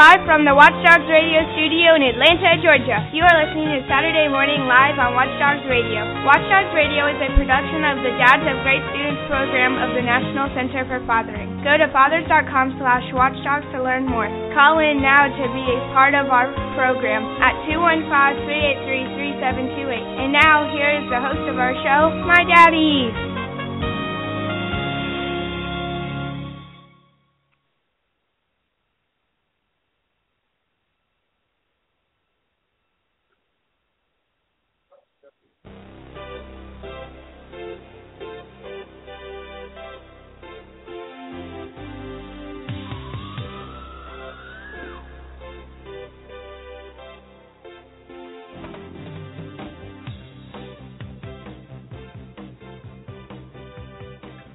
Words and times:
Live 0.00 0.24
from 0.24 0.48
the 0.48 0.56
Watchdogs 0.56 1.04
Radio 1.12 1.44
studio 1.52 1.92
in 1.92 2.00
Atlanta, 2.00 2.56
Georgia. 2.64 3.04
You 3.12 3.20
are 3.20 3.36
listening 3.36 3.68
to 3.68 3.84
Saturday 3.84 4.32
Morning 4.32 4.64
Live 4.64 4.96
on 4.96 5.12
Watchdogs 5.12 5.60
Radio. 5.68 6.08
Watchdogs 6.24 6.72
Radio 6.72 7.04
is 7.04 7.20
a 7.20 7.28
production 7.36 7.84
of 7.84 8.00
the 8.00 8.08
Dads 8.16 8.40
of 8.48 8.64
Great 8.64 8.80
Students 8.96 9.20
program 9.28 9.76
of 9.76 9.92
the 9.92 10.00
National 10.00 10.48
Center 10.56 10.88
for 10.88 11.04
Fathering. 11.04 11.52
Go 11.60 11.76
to 11.76 11.84
fathers.com 11.92 12.80
slash 12.80 13.04
watchdogs 13.12 13.68
to 13.76 13.84
learn 13.84 14.08
more. 14.08 14.24
Call 14.56 14.80
in 14.80 15.04
now 15.04 15.28
to 15.28 15.44
be 15.52 15.68
a 15.68 15.76
part 15.92 16.16
of 16.16 16.32
our 16.32 16.48
program 16.72 17.20
at 17.44 17.52
215-383-3728. 17.68 20.00
And 20.16 20.32
now, 20.32 20.64
here 20.72 20.96
is 20.96 21.04
the 21.12 21.20
host 21.20 21.44
of 21.44 21.60
our 21.60 21.76
show, 21.84 22.08
my 22.24 22.40
daddy. 22.48 23.29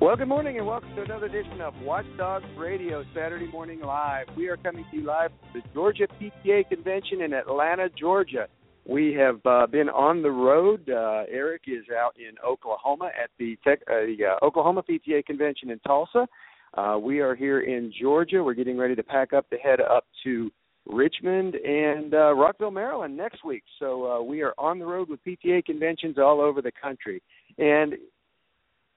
Well, 0.05 0.15
good 0.15 0.27
morning 0.27 0.59
and 0.59 0.67
welcome 0.67 0.95
to 0.97 1.01
another 1.01 1.25
edition 1.25 1.61
of 1.61 1.73
Watchdogs 1.81 2.45
Radio 2.55 3.03
Saturday 3.15 3.47
Morning 3.47 3.79
Live. 3.79 4.27
We 4.37 4.49
are 4.49 4.55
coming 4.55 4.85
to 4.91 4.97
you 4.97 5.03
live 5.03 5.31
from 5.39 5.59
the 5.59 5.67
Georgia 5.73 6.07
PTA 6.21 6.69
Convention 6.69 7.23
in 7.23 7.33
Atlanta, 7.33 7.89
Georgia. 7.89 8.47
We 8.87 9.15
have 9.15 9.43
uh, 9.47 9.65
been 9.65 9.89
on 9.89 10.21
the 10.21 10.29
road. 10.29 10.87
Uh, 10.87 11.23
Eric 11.27 11.63
is 11.65 11.85
out 11.89 12.15
in 12.19 12.35
Oklahoma 12.47 13.09
at 13.19 13.31
the, 13.39 13.57
tech, 13.63 13.79
uh, 13.89 14.05
the 14.05 14.38
uh, 14.39 14.45
Oklahoma 14.45 14.83
PTA 14.83 15.25
Convention 15.25 15.71
in 15.71 15.79
Tulsa. 15.79 16.27
Uh, 16.75 16.99
we 17.01 17.19
are 17.19 17.33
here 17.33 17.61
in 17.61 17.91
Georgia. 17.99 18.44
We're 18.44 18.53
getting 18.53 18.77
ready 18.77 18.94
to 18.94 19.03
pack 19.03 19.33
up 19.33 19.49
to 19.49 19.57
head 19.57 19.81
up 19.81 20.05
to 20.23 20.51
Richmond 20.85 21.55
and 21.55 22.13
uh, 22.13 22.35
Rockville, 22.35 22.69
Maryland 22.69 23.17
next 23.17 23.44
week. 23.44 23.63
So 23.79 24.21
we 24.21 24.44
are 24.44 24.53
on 24.59 24.77
the 24.77 24.85
road 24.85 25.09
with 25.09 25.19
PTA 25.25 25.65
conventions 25.65 26.19
all 26.19 26.41
over 26.41 26.61
the 26.61 26.71
country. 26.79 27.23
And 27.57 27.95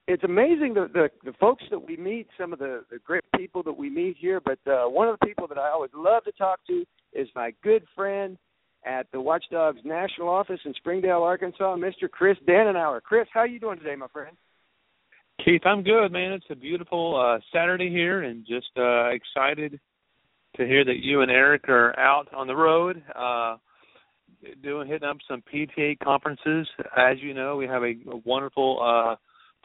it's 0.09 0.25
amazing 0.25 0.73
the, 0.73 0.89
the 0.93 1.11
the 1.23 1.35
folks 1.35 1.63
that 1.71 1.79
we 1.79 1.97
meet, 1.97 2.27
some 2.41 2.55
of 2.55 2.59
the, 2.59 2.83
the 2.91 2.99
great 2.99 3.25
people 3.37 3.63
that 3.63 3.77
we 3.77 3.91
meet 3.91 4.17
here. 4.19 4.41
But 4.41 4.59
uh, 4.67 4.89
one 4.89 5.07
of 5.07 5.19
the 5.21 5.27
people 5.27 5.47
that 5.49 5.59
I 5.59 5.69
always 5.69 5.91
love 5.95 6.25
to 6.25 6.33
talk 6.33 6.61
to 6.67 6.85
is 7.13 7.29
my 7.37 7.53
good 7.63 7.85
friend 7.95 8.39
at 8.87 9.07
the 9.13 9.21
Watchdogs 9.21 9.81
National 9.85 10.31
Office 10.31 10.61
in 10.65 10.73
Springdale, 10.75 11.23
Arkansas, 11.23 11.77
Mr. 11.77 12.11
Chris 12.11 12.39
Dannenauer. 12.49 13.03
Chris, 13.03 13.29
how 13.35 13.45
you 13.45 13.61
doing 13.61 13.79
today, 13.79 13.97
my 13.97 14.07
friend? 14.09 14.35
Keith, 15.45 15.61
I'm 15.67 15.83
good, 15.83 16.11
man. 16.11 16.33
It's 16.33 16.47
a 16.51 16.57
beautiful 16.57 17.15
uh, 17.15 17.39
Saturday 17.53 17.91
here, 17.91 18.23
and 18.23 18.47
just 18.47 18.71
uh, 18.79 19.11
excited 19.11 19.79
to 20.57 20.67
hear 20.67 20.87
that 20.87 21.03
you 21.03 21.21
and 21.21 21.31
Eric 21.31 21.69
are 21.69 21.97
out 21.99 22.33
on 22.35 22.47
the 22.47 22.57
road, 22.57 23.03
uh, 23.15 23.57
doing 24.63 24.89
hitting 24.89 25.07
up 25.09 25.19
some 25.29 25.43
PTA 25.53 25.99
conferences. 25.99 26.67
As 26.97 27.19
you 27.21 27.35
know, 27.35 27.57
we 27.57 27.67
have 27.67 27.83
a, 27.83 27.95
a 28.11 28.17
wonderful. 28.25 28.81
Uh, 28.83 29.17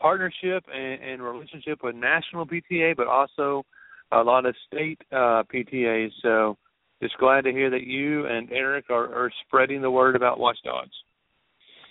partnership 0.03 0.65
and, 0.71 1.01
and 1.01 1.23
relationship 1.23 1.79
with 1.81 1.95
national 1.95 2.45
PTA, 2.45 2.93
but 2.97 3.07
also 3.07 3.63
a 4.11 4.21
lot 4.21 4.45
of 4.45 4.53
state 4.67 4.99
uh, 5.13 5.43
PTAs. 5.51 6.11
So 6.21 6.57
just 7.01 7.17
glad 7.17 7.45
to 7.45 7.51
hear 7.53 7.69
that 7.69 7.83
you 7.83 8.25
and 8.25 8.51
Eric 8.51 8.89
are, 8.89 9.05
are 9.05 9.31
spreading 9.47 9.81
the 9.81 9.89
word 9.89 10.17
about 10.17 10.39
watchdogs. 10.39 10.91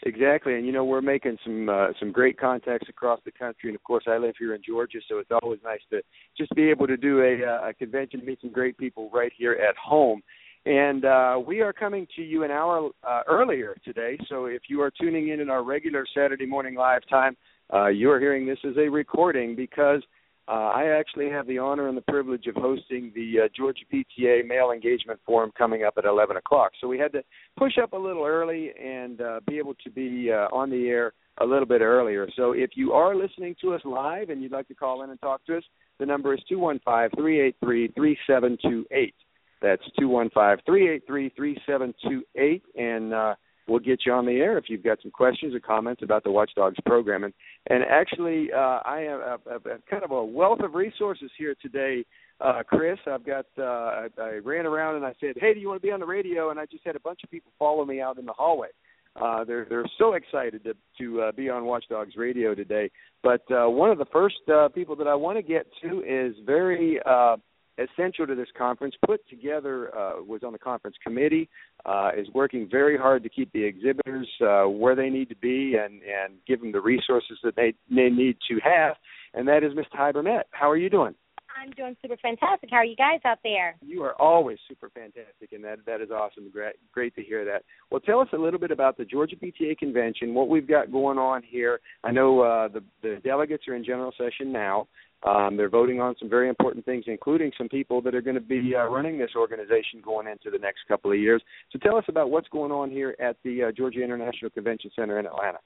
Exactly, 0.05 0.57
and 0.57 0.67
you 0.67 0.73
know 0.73 0.85
we're 0.85 1.01
making 1.01 1.39
some 1.45 1.69
uh, 1.69 1.87
some 2.01 2.11
great 2.13 2.39
contacts 2.39 2.89
across 2.89 3.21
the 3.25 3.31
country, 3.31 3.71
and 3.71 3.77
of 3.77 3.85
course 3.85 4.05
I 4.09 4.19
live 4.19 4.35
here 4.37 4.55
in 4.55 4.61
Georgia, 4.67 4.99
so 5.09 5.19
it's 5.19 5.31
always 5.43 5.61
nice 5.65 5.81
to 5.91 6.03
just 6.37 6.53
be 6.57 6.69
able 6.71 6.89
to 6.89 6.97
do 6.97 7.21
a, 7.21 7.47
uh, 7.47 7.69
a 7.69 7.75
convention, 7.75 8.21
meet 8.27 8.41
some 8.41 8.51
great 8.51 8.77
people 8.77 9.11
right 9.15 9.33
here 9.39 9.53
at 9.53 9.77
home. 9.77 10.21
And 10.67 11.05
uh, 11.05 11.41
we 11.47 11.61
are 11.61 11.73
coming 11.73 12.09
to 12.17 12.23
you 12.23 12.43
an 12.43 12.51
hour 12.51 12.91
uh, 13.09 13.23
earlier 13.29 13.77
today, 13.85 14.19
so 14.29 14.47
if 14.47 14.63
you 14.69 14.83
are 14.83 14.91
tuning 14.91 15.29
in 15.29 15.39
in 15.39 15.49
our 15.49 15.63
regular 15.63 16.05
Saturday 16.13 16.47
morning 16.47 16.75
live 16.75 17.03
time, 17.09 17.37
uh, 17.73 17.89
you 17.89 18.11
are 18.11 18.21
hearing 18.21 18.47
this 18.47 18.59
as 18.65 18.77
a 18.77 18.89
recording 18.89 19.55
because 19.57 20.03
uh, 20.49 20.71
I 20.75 20.99
actually 20.99 21.31
have 21.31 21.47
the 21.47 21.59
honor 21.59 21.89
and 21.89 21.97
the 21.97 22.03
privilege 22.03 22.47
of 22.47 22.57
hosting 22.57 23.13
the 23.15 23.45
uh, 23.45 23.49
Georgia 23.57 23.85
PTA 23.93 24.47
Male 24.47 24.73
Engagement 24.73 25.21
Forum 25.25 25.53
coming 25.57 25.85
up 25.85 25.95
at 25.99 26.05
11 26.05 26.37
o'clock. 26.37 26.73
So 26.81 26.89
we 26.89 26.99
had 26.99 27.13
to 27.13 27.23
push 27.57 27.75
up 27.81 27.93
a 27.93 27.97
little 27.97 28.25
early 28.25 28.73
and 28.83 29.21
uh, 29.21 29.41
be 29.47 29.59
able 29.59 29.75
to 29.85 29.91
be 29.91 30.31
uh, 30.33 30.49
on 30.55 30.69
the 30.69 30.89
air 30.89 31.13
a 31.39 31.47
little 31.47 31.67
bit 31.67 31.81
earlier. 31.81 32.29
So 32.37 32.53
if 32.53 32.71
you 32.75 32.93
are 32.93 33.15
listening 33.15 33.55
to 33.63 33.75
us 33.75 33.81
live 33.85 34.31
and 34.31 34.43
you'd 34.43 34.53
like 34.53 34.69
to 34.69 34.75
call 34.75 35.03
in 35.05 35.11
and 35.11 35.21
talk 35.21 35.45
to 35.47 35.59
us, 35.59 35.65
the 35.99 36.07
number 36.07 36.35
is 36.35 36.41
215 36.49 37.11
383 37.17 37.89
3728. 37.95 39.15
That's 39.63 39.83
215 39.99 40.65
383 40.67 41.29
3728. 41.37 42.63
And 42.77 43.15
uh, 43.15 43.35
we'll 43.67 43.79
get 43.79 44.01
you 44.05 44.13
on 44.13 44.27
the 44.27 44.33
air 44.33 44.59
if 44.59 44.65
you've 44.69 44.83
got 44.83 44.99
some 45.03 45.11
questions 45.11 45.55
or 45.55 45.61
comments 45.61 46.03
about 46.03 46.25
the 46.25 46.31
Watchdogs 46.31 46.77
program. 46.87 47.25
And, 47.25 47.33
and 47.69 47.83
actually, 47.89 48.53
uh, 48.53 48.81
I 48.85 49.07
have 49.09 49.41
a, 49.47 49.57
a, 49.57 49.79
kind 49.91 50.05
of 50.05 50.11
a 50.11 50.25
wealth 50.25 50.61
of 50.61 50.75
resources 50.75 51.31
here 51.39 51.55
today, 51.61 52.05
uh, 52.41 52.63
Chris. 52.67 52.99
I've 53.07 53.25
got 53.25 53.47
uh, 53.59 53.63
I, 53.63 54.09
I 54.19 54.31
ran 54.45 54.67
around 54.67 54.97
and 54.97 55.05
I 55.05 55.15
said, 55.21 55.35
"Hey, 55.37 55.55
do 55.55 55.61
you 55.61 55.69
want 55.69 55.81
to 55.81 55.87
be 55.87 55.93
on 55.93 56.01
the 56.01 56.07
radio?" 56.07 56.51
And 56.51 56.59
I 56.59 56.67
just 56.67 56.85
had 56.85 56.97
a 56.97 57.01
bunch 57.01 57.21
of 57.25 57.31
people 57.31 57.53
follow 57.59 57.85
me 57.85 58.01
out 58.01 58.19
in 58.19 58.27
the 58.27 58.33
hallway. 58.33 58.69
Uh, 59.15 59.45
they're 59.45 59.67
they're 59.69 59.85
so 59.99 60.15
excited 60.15 60.65
to 60.65 60.75
to 60.99 61.21
uh, 61.23 61.33
be 61.33 61.51
on 61.51 61.65
Watchdogs 61.65 62.17
Radio 62.17 62.55
today. 62.55 62.91
But 63.23 63.43
uh, 63.51 63.69
one 63.69 63.91
of 63.91 63.99
the 63.99 64.07
first 64.07 64.37
uh, 64.53 64.69
people 64.69 64.97
that 64.97 65.07
I 65.07 65.15
want 65.15 65.37
to 65.39 65.43
get 65.43 65.67
to 65.83 66.03
is 66.03 66.35
very 66.47 66.99
uh, 67.05 67.37
essential 67.79 68.27
to 68.27 68.35
this 68.35 68.49
conference, 68.57 68.95
put 69.07 69.27
together, 69.29 69.97
uh, 69.97 70.23
was 70.23 70.43
on 70.45 70.53
the 70.53 70.59
conference 70.59 70.97
committee, 71.03 71.49
uh, 71.87 72.11
is 72.17 72.27
working 72.35 72.69
very 72.71 72.97
hard 72.97 73.23
to 73.23 73.29
keep 73.29 73.53
the 73.53 73.65
exhibitors 73.65 74.29
uh, 74.41 74.65
where 74.65 74.95
they 74.95 75.09
need 75.09 75.29
to 75.29 75.37
be 75.37 75.77
and, 75.83 76.01
and 76.03 76.35
give 76.47 76.61
them 76.61 76.73
the 76.73 76.81
resources 76.81 77.39
that 77.43 77.57
they, 77.57 77.75
they 77.91 78.09
need 78.09 78.37
to 78.49 78.59
have, 78.63 78.97
and 79.35 79.47
that 79.49 79.65
is 79.65 79.75
Ms. 79.75 79.87
Ty 79.95 80.13
Burnett. 80.13 80.47
How 80.51 80.71
are 80.71 80.77
you 80.77 80.91
doing? 80.91 81.15
I'm 81.61 81.71
doing 81.73 81.97
super 82.03 82.17
fantastic. 82.17 82.71
How 82.71 82.79
are 82.79 82.85
you 82.85 82.97
guys 82.97 83.21
out 83.25 83.39
there? 83.45 83.77
You 83.83 84.03
are 84.03 84.21
always 84.21 84.59
super 84.69 84.91
fantastic, 84.91 85.53
and 85.53 85.63
that 85.65 85.79
that 85.87 86.01
is 86.01 86.11
awesome. 86.11 86.51
Great, 86.51 86.75
great 86.93 87.15
to 87.17 87.23
hear 87.23 87.45
that. 87.45 87.63
Well, 87.91 88.01
tell 88.01 88.21
us 88.21 88.29
a 88.33 88.39
little 88.39 88.59
bit 88.59 88.71
about 88.71 88.97
the 88.97 89.05
Georgia 89.05 89.37
PTA 89.37 89.79
convention, 89.79 90.35
what 90.35 90.49
we've 90.49 90.67
got 90.67 90.91
going 90.91 91.19
on 91.19 91.43
here. 91.43 91.81
I 92.05 92.11
know 92.11 92.41
uh, 92.41 92.69
the 92.69 92.83
the 93.03 93.21
delegates 93.23 93.69
are 93.69 93.75
in 93.75 93.85
general 93.85 94.13
session 94.19 94.53
now. 94.53 94.89
Um, 95.25 95.57
they're 95.57 95.69
voting 95.69 96.01
on 96.01 96.17
some 96.19 96.29
very 96.29 96.49
important 96.49 96.85
things, 96.85 97.05
including 97.07 97.53
some 97.57 97.69
people 97.69 98.03
that 98.03 98.15
are 98.15 98.21
going 98.21 98.35
to 98.35 98.41
be 98.41 98.75
uh, 98.75 98.87
running 98.87 99.19
this 99.19 99.31
organization 99.37 100.01
going 100.05 100.27
into 100.27 100.51
the 100.51 100.59
next 100.59 100.81
couple 100.89 101.13
of 101.13 101.19
years. 101.19 101.43
So 101.71 101.79
tell 101.79 101.97
us 101.97 102.05
about 102.09 102.31
what's 102.31 102.49
going 102.49 102.73
on 102.73 102.91
here 102.91 103.15
at 103.21 103.37
the 103.45 103.65
uh, 103.65 103.73
Georgia 103.73 104.03
International 104.03 104.51
Convention 104.51 104.91
Center 104.97 105.21
in 105.21 105.27
Atlanta. 105.27 105.59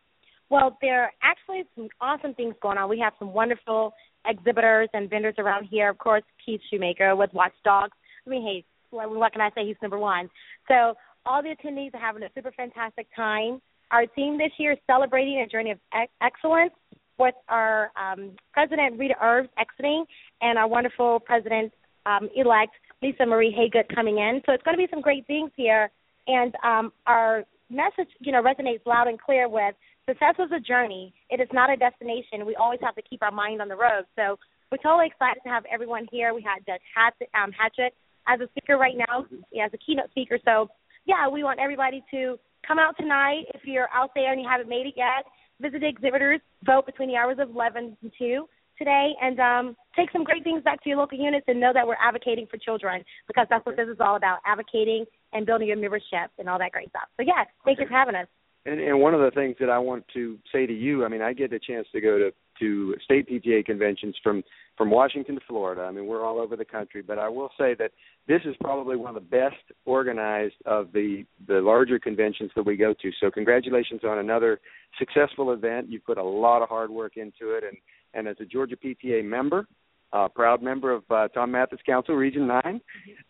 Well, 0.51 0.77
there 0.81 1.03
are 1.03 1.13
actually 1.23 1.65
some 1.75 1.89
awesome 2.01 2.35
things 2.35 2.55
going 2.61 2.79
on. 2.79 2.89
We 2.89 3.01
have 3.01 3.15
some 3.19 3.33
wonderful 3.33 3.95
exhibitors 4.27 4.89
and 4.93 5.09
vendors 5.09 5.35
around 5.39 5.69
here. 5.71 5.89
Of 5.89 5.99
course, 5.99 6.23
Keith 6.45 6.61
Schumacher 6.71 7.17
with 7.17 7.31
Watchdogs. 7.33 7.97
I 8.27 8.31
mean, 8.31 8.43
hey, 8.43 8.65
what 8.91 9.33
can 9.33 9.41
I 9.41 9.51
say? 9.55 9.67
He's 9.67 9.77
number 9.83 9.99
one. 9.99 10.29
So 10.69 10.95
all 11.25 11.43
the 11.43 11.55
attendees 11.55 11.95
are 11.95 12.01
having 12.01 12.23
a 12.23 12.29
super 12.35 12.53
fantastic 12.53 13.07
time. 13.17 13.61
Our 13.91 14.07
team 14.07 14.39
this 14.39 14.53
year 14.59 14.73
is 14.73 14.79
celebrating 14.87 15.41
a 15.41 15.49
journey 15.49 15.71
of 15.71 15.79
ex- 15.95 16.13
excellence 16.21 16.73
with 17.19 17.35
our 17.49 17.91
um, 17.97 18.33
President 18.53 18.99
Rita 18.99 19.15
Irvs 19.23 19.49
exiting 19.59 20.05
and 20.41 20.59
our 20.59 20.69
wonderful 20.69 21.21
President 21.21 21.73
um, 22.05 22.29
elect 22.35 22.73
Lisa 23.03 23.27
Marie 23.27 23.55
Haygood 23.57 23.95
coming 23.95 24.19
in. 24.19 24.41
So 24.47 24.53
it's 24.53 24.63
going 24.63 24.77
to 24.77 24.83
be 24.83 24.89
some 24.91 25.01
great 25.01 25.27
things 25.27 25.51
here. 25.57 25.91
And 26.27 26.55
um, 26.65 26.93
our 27.07 27.45
message, 27.71 28.09
you 28.21 28.33
know, 28.33 28.43
resonates 28.43 28.85
loud 28.87 29.09
and 29.09 29.21
clear 29.21 29.49
with 29.49 29.75
success 30.09 30.35
is 30.39 30.51
a 30.57 30.61
journey. 30.61 31.13
It 31.31 31.41
is 31.41 31.49
not 31.53 31.71
a 31.71 31.77
destination. 31.77 32.47
We 32.47 32.55
always 32.57 32.81
have 32.83 32.95
to 32.95 33.03
keep 33.03 33.23
our 33.23 33.33
mind 33.33 33.61
on 33.61 33.69
the 33.69 33.77
road. 33.77 34.05
So 34.15 34.39
we're 34.71 34.79
totally 34.79 35.07
excited 35.07 35.41
to 35.45 35.49
have 35.49 35.65
everyone 35.73 36.07
here. 36.11 36.35
We 36.35 36.43
had 36.43 36.65
Judge 36.67 36.83
Hatchett, 36.95 37.29
um, 37.35 37.53
Hatchett 37.53 37.95
as 38.27 38.41
a 38.41 38.49
speaker 38.49 38.77
right 38.77 38.97
now, 38.97 39.27
as 39.63 39.71
a 39.73 39.79
keynote 39.79 40.11
speaker. 40.11 40.39
So 40.45 40.69
yeah, 41.07 41.29
we 41.29 41.45
want 41.45 41.61
everybody 41.61 42.03
to 42.11 42.39
come 42.67 42.79
out 42.79 42.97
tonight. 42.99 43.45
If 43.55 43.63
you're 43.65 43.89
out 43.93 44.11
there 44.15 44.33
and 44.33 44.41
you 44.41 44.49
haven't 44.49 44.69
made 44.69 44.87
it 44.87 44.95
yet, 44.97 45.25
visit 45.61 45.81
the 45.81 45.89
exhibitors, 45.89 46.41
vote 46.65 46.87
between 46.87 47.09
the 47.09 47.17
hours 47.17 47.39
of 47.41 47.51
11 47.51 47.97
and 48.03 48.13
2 48.19 48.49
today, 48.79 49.13
and 49.23 49.41
um, 49.41 49.77
take 49.97 50.11
some 50.13 50.25
great 50.25 50.45
things 50.45 50.63
back 50.63 50.83
to 50.83 50.89
your 50.89 50.99
local 50.99 51.19
units 51.19 51.45
and 51.49 51.59
know 51.59 51.73
that 51.73 51.87
we're 51.87 51.97
advocating 52.01 52.47
for 52.51 52.59
children 52.59 53.03
because 53.27 53.47
that's 53.49 53.65
what 53.65 53.77
this 53.77 53.89
is 53.89 53.97
all 54.01 54.17
about 54.17 54.39
advocating 54.45 55.05
and 55.33 55.47
building 55.47 55.69
your 55.69 55.77
membership 55.77 56.31
and 56.39 56.49
all 56.49 56.59
that 56.59 56.73
great 56.73 56.91
stuff. 56.91 57.09
So, 57.17 57.25
yeah, 57.27 57.45
thank 57.65 57.79
you 57.81 57.87
for 57.87 57.95
having 57.95 58.15
us. 58.15 58.27
And, 58.67 58.81
and 58.81 59.01
one 59.01 59.15
of 59.15 59.21
the 59.21 59.31
things 59.31 59.57
that 59.61 59.71
I 59.71 59.79
want 59.79 60.05
to 60.15 60.39
say 60.53 60.67
to 60.67 60.73
you, 60.73 61.05
I 61.05 61.09
mean, 61.09 61.23
I 61.23 61.33
get 61.33 61.53
a 61.53 61.59
chance 61.59 61.87
to 61.93 62.01
go 62.01 62.19
to 62.19 62.31
to 62.59 62.95
state 63.05 63.29
PTA 63.29 63.67
conventions 63.67 64.17
from 64.23 64.43
from 64.77 64.91
Washington 64.91 65.37
to 65.37 65.41
Florida. 65.47 65.83
I 65.83 65.91
mean, 65.91 66.07
we're 66.07 66.25
all 66.25 66.39
over 66.39 66.57
the 66.57 66.65
country, 66.65 67.03
but 67.03 67.19
I 67.19 67.29
will 67.29 67.51
say 67.59 67.75
that 67.79 67.93
this 68.29 68.43
is 68.45 68.55
probably 68.61 68.97
one 68.97 69.17
of 69.17 69.23
the 69.23 69.29
best 69.29 69.57
organized 69.85 70.57
of 70.65 70.93
the 70.93 71.25
the 71.47 71.61
larger 71.61 71.99
conventions 71.99 72.51
that 72.57 72.65
we 72.65 72.77
go 72.77 72.95
to. 73.01 73.11
So, 73.21 73.31
congratulations 73.31 74.03
on 74.05 74.19
another 74.19 74.61
successful 74.99 75.53
event. 75.53 75.89
You 75.89 76.01
put 76.01 76.19
a 76.19 76.23
lot 76.23 76.63
of 76.63 76.69
hard 76.69 76.91
work 76.91 77.17
into 77.17 77.55
it, 77.55 77.65
and 77.65 77.77
and 78.15 78.29
as 78.29 78.37
a 78.41 78.45
Georgia 78.45 78.77
PTA 78.77 79.25
member, 79.25 79.67
uh, 80.13 80.29
proud 80.29 80.63
member 80.63 80.93
of 80.93 81.05
uh, 81.11 81.29
Tom 81.29 81.53
Mathis 81.53 81.81
Council 81.85 82.15
Region 82.15 82.47
Nine, 82.47 82.81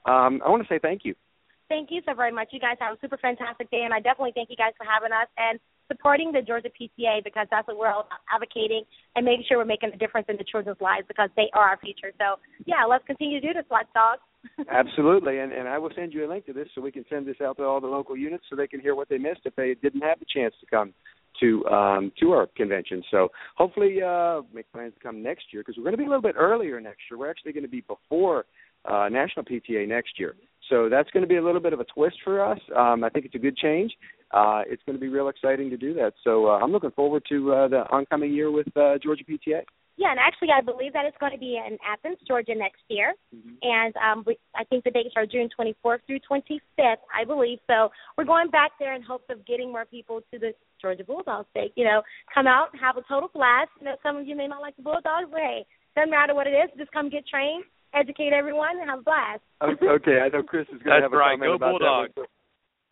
um, 0.06 0.40
I 0.44 0.48
want 0.48 0.62
to 0.62 0.68
say 0.68 0.78
thank 0.80 1.04
you 1.04 1.14
Thank 1.68 1.90
you 1.90 2.00
so 2.06 2.14
very 2.14 2.30
much. 2.30 2.48
You 2.52 2.60
guys 2.60 2.76
have 2.80 2.94
a 2.94 3.00
super 3.00 3.16
fantastic 3.16 3.70
day, 3.70 3.82
and 3.82 3.92
I 3.92 3.98
definitely 3.98 4.32
thank 4.34 4.50
you 4.50 4.56
guys 4.56 4.72
for 4.78 4.86
having 4.86 5.10
us 5.10 5.26
and 5.36 5.58
supporting 5.88 6.32
the 6.32 6.42
Georgia 6.42 6.68
PTA 6.68 7.24
because 7.24 7.46
that's 7.50 7.66
what 7.68 7.78
we're 7.78 7.88
all 7.88 8.00
about, 8.00 8.20
advocating 8.32 8.82
and 9.14 9.24
making 9.24 9.44
sure 9.48 9.58
we're 9.58 9.64
making 9.64 9.90
a 9.92 9.96
difference 9.96 10.26
in 10.28 10.36
the 10.36 10.44
children's 10.44 10.80
lives 10.80 11.06
because 11.08 11.30
they 11.36 11.48
are 11.54 11.70
our 11.70 11.78
future. 11.78 12.12
So, 12.18 12.36
yeah, 12.64 12.84
let's 12.88 13.04
continue 13.06 13.40
to 13.40 13.46
do 13.46 13.54
this, 13.54 13.64
Watchdogs. 13.70 14.22
Absolutely, 14.70 15.40
and 15.40 15.52
and 15.52 15.68
I 15.68 15.78
will 15.78 15.90
send 15.96 16.12
you 16.12 16.26
a 16.26 16.28
link 16.28 16.46
to 16.46 16.52
this 16.52 16.68
so 16.74 16.80
we 16.80 16.92
can 16.92 17.04
send 17.10 17.26
this 17.26 17.36
out 17.42 17.56
to 17.56 17.64
all 17.64 17.80
the 17.80 17.86
local 17.88 18.16
units 18.16 18.44
so 18.48 18.56
they 18.56 18.68
can 18.68 18.80
hear 18.80 18.94
what 18.94 19.08
they 19.08 19.18
missed 19.18 19.40
if 19.44 19.56
they 19.56 19.74
didn't 19.82 20.02
have 20.02 20.20
the 20.20 20.26
chance 20.32 20.54
to 20.60 20.66
come 20.66 20.94
to 21.40 21.66
um 21.66 22.12
to 22.20 22.32
our 22.32 22.46
convention. 22.56 23.02
So 23.10 23.28
hopefully 23.56 23.98
uh 24.02 24.42
make 24.54 24.70
plans 24.72 24.94
to 24.94 25.00
come 25.00 25.22
next 25.22 25.46
year 25.52 25.62
because 25.62 25.76
we're 25.76 25.84
going 25.84 25.94
to 25.94 25.98
be 25.98 26.04
a 26.04 26.08
little 26.08 26.22
bit 26.22 26.36
earlier 26.38 26.80
next 26.80 27.00
year. 27.10 27.18
We're 27.18 27.30
actually 27.30 27.52
going 27.52 27.64
to 27.64 27.68
be 27.68 27.82
before 27.82 28.44
uh 28.84 29.08
National 29.08 29.44
PTA 29.44 29.88
next 29.88 30.18
year. 30.18 30.34
So 30.68 30.88
that's 30.88 31.10
going 31.10 31.22
to 31.22 31.28
be 31.28 31.36
a 31.36 31.44
little 31.44 31.60
bit 31.60 31.72
of 31.72 31.80
a 31.80 31.84
twist 31.84 32.16
for 32.24 32.44
us. 32.44 32.58
Um, 32.74 33.04
I 33.04 33.08
think 33.08 33.24
it's 33.24 33.34
a 33.34 33.38
good 33.38 33.56
change. 33.56 33.92
Uh, 34.36 34.62
it's 34.66 34.82
going 34.84 34.96
to 34.96 35.00
be 35.00 35.08
real 35.08 35.28
exciting 35.28 35.70
to 35.70 35.78
do 35.78 35.94
that. 35.94 36.12
So 36.22 36.46
uh, 36.46 36.58
I'm 36.58 36.70
looking 36.70 36.90
forward 36.90 37.22
to 37.30 37.52
uh, 37.52 37.68
the 37.68 37.84
oncoming 37.90 38.34
year 38.34 38.50
with 38.50 38.68
uh, 38.76 38.98
Georgia 39.02 39.24
PTA. 39.24 39.62
Yeah, 39.96 40.10
and 40.10 40.20
actually, 40.20 40.48
I 40.52 40.60
believe 40.60 40.92
that 40.92 41.06
it's 41.06 41.16
going 41.16 41.32
to 41.32 41.38
be 41.38 41.56
in 41.56 41.78
Athens, 41.80 42.18
Georgia 42.28 42.54
next 42.54 42.82
year, 42.88 43.14
mm-hmm. 43.34 43.56
and 43.62 43.94
um, 43.96 44.24
we, 44.26 44.36
I 44.54 44.64
think 44.64 44.84
the 44.84 44.90
dates 44.90 45.14
are 45.16 45.24
June 45.24 45.48
24th 45.58 46.00
through 46.06 46.20
25th, 46.30 47.00
I 47.08 47.24
believe. 47.24 47.60
So 47.66 47.88
we're 48.18 48.28
going 48.28 48.50
back 48.50 48.72
there 48.78 48.94
in 48.94 49.00
hopes 49.00 49.24
of 49.30 49.46
getting 49.46 49.72
more 49.72 49.86
people 49.86 50.20
to 50.32 50.38
the 50.38 50.52
Georgia 50.82 51.02
Bulldogs 51.02 51.48
State. 51.52 51.72
You 51.76 51.84
know, 51.86 52.02
come 52.34 52.46
out 52.46 52.68
and 52.72 52.80
have 52.82 52.98
a 52.98 53.08
total 53.08 53.30
blast. 53.32 53.70
You 53.80 53.86
know, 53.86 53.96
some 54.02 54.18
of 54.18 54.26
you 54.26 54.36
may 54.36 54.46
not 54.46 54.60
like 54.60 54.76
the 54.76 54.82
Bulldogs, 54.82 55.32
but 55.32 55.40
hey, 55.40 55.64
doesn't 55.96 56.10
matter 56.10 56.34
what 56.34 56.46
it 56.46 56.52
is. 56.52 56.68
Just 56.76 56.92
come 56.92 57.08
get 57.08 57.26
trained 57.26 57.64
educate 57.94 58.32
everyone 58.36 58.78
and 58.80 58.90
have 58.90 58.98
a 58.98 59.02
blast. 59.02 59.40
okay, 59.62 60.20
I 60.20 60.28
know 60.28 60.42
Chris 60.42 60.66
is 60.68 60.82
going 60.82 61.00
to 61.00 61.02
have 61.02 61.12
a 61.12 61.16
right. 61.16 61.40
comment 61.40 61.48
Go 61.48 61.54
about 61.54 61.80
Bulldog. 61.80 62.08
that. 62.16 62.35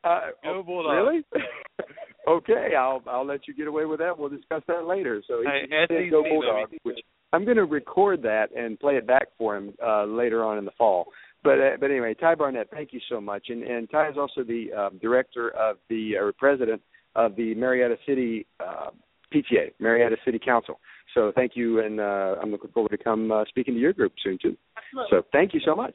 Uh, 0.04 0.20
Go 0.42 0.58
oh, 0.58 0.62
Bulldog. 0.62 0.92
Really? 0.92 1.24
okay, 2.28 2.74
I'll 2.78 3.02
I'll 3.06 3.26
let 3.26 3.48
you 3.48 3.54
get 3.54 3.66
away 3.66 3.86
with 3.86 4.00
that. 4.00 4.18
We'll 4.18 4.28
discuss 4.28 4.62
that 4.68 4.86
later. 4.86 5.22
So 5.26 5.40
he, 5.40 5.46
hey, 5.48 5.62
he 5.68 5.84
said 5.88 6.10
Go 6.10 6.22
Bulldog, 6.22 6.70
which 6.82 6.98
I'm 7.32 7.44
going 7.44 7.56
to 7.56 7.64
record 7.64 8.22
that 8.22 8.48
and 8.56 8.78
play 8.78 8.94
it 8.94 9.06
back 9.06 9.28
for 9.38 9.56
him 9.56 9.74
uh, 9.84 10.04
later 10.04 10.44
on 10.44 10.58
in 10.58 10.64
the 10.64 10.70
fall. 10.76 11.06
But 11.42 11.58
uh, 11.58 11.70
but 11.80 11.90
anyway, 11.90 12.14
Ty 12.14 12.36
Barnett, 12.36 12.68
thank 12.70 12.92
you 12.92 13.00
so 13.08 13.20
much. 13.20 13.46
And 13.48 13.62
and 13.62 13.90
Ty 13.90 14.10
is 14.10 14.16
also 14.18 14.44
the 14.44 14.66
uh, 14.76 14.90
director 15.00 15.50
of 15.50 15.78
the 15.88 16.16
or 16.16 16.32
president 16.32 16.82
of 17.16 17.34
the 17.36 17.54
Marietta 17.54 17.96
City 18.06 18.46
uh, 18.60 18.90
PTA, 19.32 19.72
Marietta 19.78 20.16
City 20.24 20.38
Council. 20.42 20.80
So 21.14 21.32
thank 21.34 21.52
you, 21.54 21.80
and 21.80 22.00
uh, 22.00 22.36
I'm 22.42 22.50
looking 22.50 22.70
forward 22.70 22.90
to 22.90 22.98
come 22.98 23.30
uh, 23.30 23.44
speaking 23.48 23.74
to 23.74 23.80
your 23.80 23.92
group 23.92 24.12
soon 24.22 24.38
too. 24.40 24.56
Absolutely. 24.76 25.08
So 25.10 25.26
thank 25.32 25.54
you 25.54 25.60
so 25.64 25.74
much. 25.74 25.94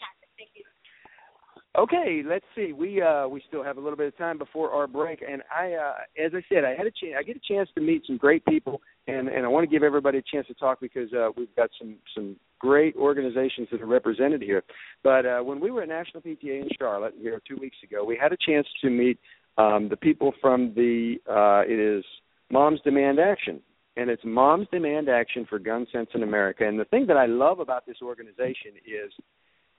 Okay, 1.79 2.23
let's 2.25 2.45
see. 2.57 2.73
We 2.73 3.01
uh 3.01 3.25
we 3.29 3.41
still 3.47 3.63
have 3.63 3.77
a 3.77 3.79
little 3.79 3.95
bit 3.95 4.07
of 4.07 4.17
time 4.17 4.37
before 4.37 4.71
our 4.71 4.85
break, 4.85 5.23
and 5.25 5.41
I, 5.49 5.71
uh 5.75 5.93
as 6.21 6.33
I 6.35 6.43
said, 6.53 6.65
I 6.65 6.71
had 6.71 6.85
a 6.85 6.91
chance. 6.91 7.15
I 7.17 7.23
get 7.23 7.37
a 7.37 7.53
chance 7.53 7.69
to 7.75 7.79
meet 7.81 8.03
some 8.05 8.17
great 8.17 8.43
people, 8.47 8.81
and 9.07 9.29
and 9.29 9.45
I 9.45 9.47
want 9.47 9.63
to 9.63 9.73
give 9.73 9.81
everybody 9.81 10.17
a 10.17 10.21
chance 10.29 10.45
to 10.47 10.53
talk 10.55 10.81
because 10.81 11.07
uh 11.13 11.29
we've 11.37 11.55
got 11.55 11.69
some 11.79 11.95
some 12.13 12.35
great 12.59 12.97
organizations 12.97 13.69
that 13.71 13.81
are 13.81 13.85
represented 13.85 14.41
here. 14.41 14.61
But 15.05 15.25
uh 15.25 15.39
when 15.39 15.61
we 15.61 15.71
were 15.71 15.83
at 15.83 15.87
National 15.87 16.21
PTA 16.21 16.63
in 16.63 16.69
Charlotte 16.77 17.13
here 17.17 17.41
two 17.47 17.55
weeks 17.55 17.77
ago, 17.81 18.03
we 18.03 18.17
had 18.21 18.33
a 18.33 18.37
chance 18.45 18.67
to 18.81 18.89
meet 18.89 19.17
um 19.57 19.87
the 19.87 19.97
people 19.97 20.33
from 20.41 20.73
the 20.75 21.15
uh 21.29 21.63
it 21.65 21.79
is 21.79 22.03
Moms 22.51 22.81
Demand 22.81 23.19
Action, 23.19 23.61
and 23.95 24.09
it's 24.09 24.23
Moms 24.25 24.67
Demand 24.69 25.07
Action 25.07 25.45
for 25.49 25.59
Gun 25.59 25.87
Sense 25.93 26.09
in 26.13 26.23
America. 26.23 26.67
And 26.67 26.77
the 26.77 26.85
thing 26.85 27.07
that 27.07 27.15
I 27.15 27.25
love 27.25 27.61
about 27.61 27.85
this 27.85 28.01
organization 28.03 28.73
is 28.85 29.13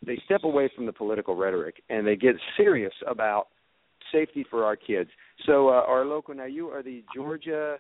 they 0.05 0.20
step 0.25 0.44
away 0.44 0.70
from 0.75 0.87
the 0.87 0.93
political 0.93 1.37
rhetoric 1.37 1.82
and 1.88 2.06
they 2.06 2.17
get 2.17 2.35
serious 2.56 2.93
about 3.06 3.49
safety 4.12 4.44
for 4.50 4.64
our 4.64 4.76
kids. 4.76 5.11
So 5.47 5.69
uh, 5.69 5.82
our 5.87 6.05
local 6.05 6.35
now 6.35 6.47
you 6.47 6.69
are 6.69 6.82
the 6.82 7.05
Georgia 7.14 7.76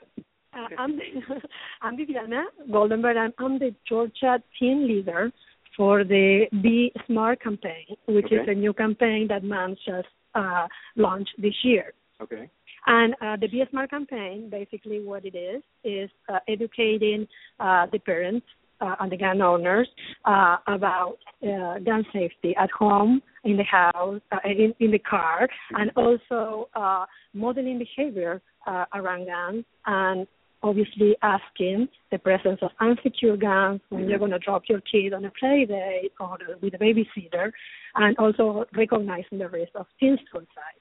uh, 0.52 0.66
I'm 0.78 0.98
I'm 1.82 1.96
Viviana 1.96 2.44
Goldenberg. 2.70 3.16
I'm, 3.16 3.32
I'm 3.38 3.58
the 3.58 3.74
Georgia 3.88 4.42
team 4.58 4.86
leader 4.86 5.30
for 5.76 6.04
the 6.04 6.46
Be 6.62 6.92
Smart 7.06 7.40
campaign, 7.42 7.86
which 8.08 8.26
Okay. 8.26 8.36
is 8.36 8.48
a 8.48 8.54
new 8.54 8.72
campaign 8.72 9.26
that 9.28 9.44
Moms 9.44 9.78
just 9.86 10.08
uh, 10.34 10.66
launched 10.96 11.34
this 11.38 11.54
year. 11.62 11.92
Okay. 12.20 12.50
And 12.86 13.14
uh, 13.20 13.36
the 13.36 13.46
Be 13.46 13.62
Smart 13.70 13.90
campaign, 13.90 14.50
basically 14.50 15.04
what 15.04 15.24
it 15.24 15.36
is, 15.36 15.62
is 15.84 16.10
uh, 16.28 16.38
educating 16.48 17.28
uh, 17.60 17.86
the 17.92 17.98
parents 17.98 18.46
uh, 18.80 18.96
and 19.00 19.12
the 19.12 19.16
gun 19.16 19.40
owners 19.42 19.88
uh, 20.24 20.56
about 20.66 21.18
uh, 21.42 21.78
gun 21.78 22.04
safety 22.12 22.54
at 22.56 22.70
home, 22.70 23.22
in 23.44 23.56
the 23.56 23.64
house, 23.64 24.20
uh, 24.32 24.36
in, 24.44 24.74
in 24.80 24.90
the 24.90 24.98
car, 24.98 25.48
and 25.70 25.90
also 25.96 26.68
uh, 26.74 27.06
modeling 27.32 27.78
behavior 27.78 28.40
uh, 28.66 28.84
around 28.94 29.26
guns 29.26 29.64
and 29.86 30.26
obviously 30.62 31.16
asking 31.22 31.88
the 32.10 32.18
presence 32.18 32.58
of 32.60 32.70
unsecure 32.80 33.40
guns 33.40 33.80
when 33.88 34.08
you're 34.08 34.18
going 34.18 34.30
to 34.30 34.38
drop 34.38 34.62
your 34.68 34.80
kid 34.80 35.14
on 35.14 35.24
a 35.24 35.30
play 35.30 35.64
date 35.66 36.10
or 36.20 36.36
with 36.60 36.74
a 36.74 36.78
babysitter, 36.78 37.50
and 37.94 38.16
also 38.18 38.66
recognizing 38.76 39.38
the 39.38 39.48
risk 39.48 39.70
of 39.74 39.86
teen 39.98 40.18
suicide. 40.30 40.80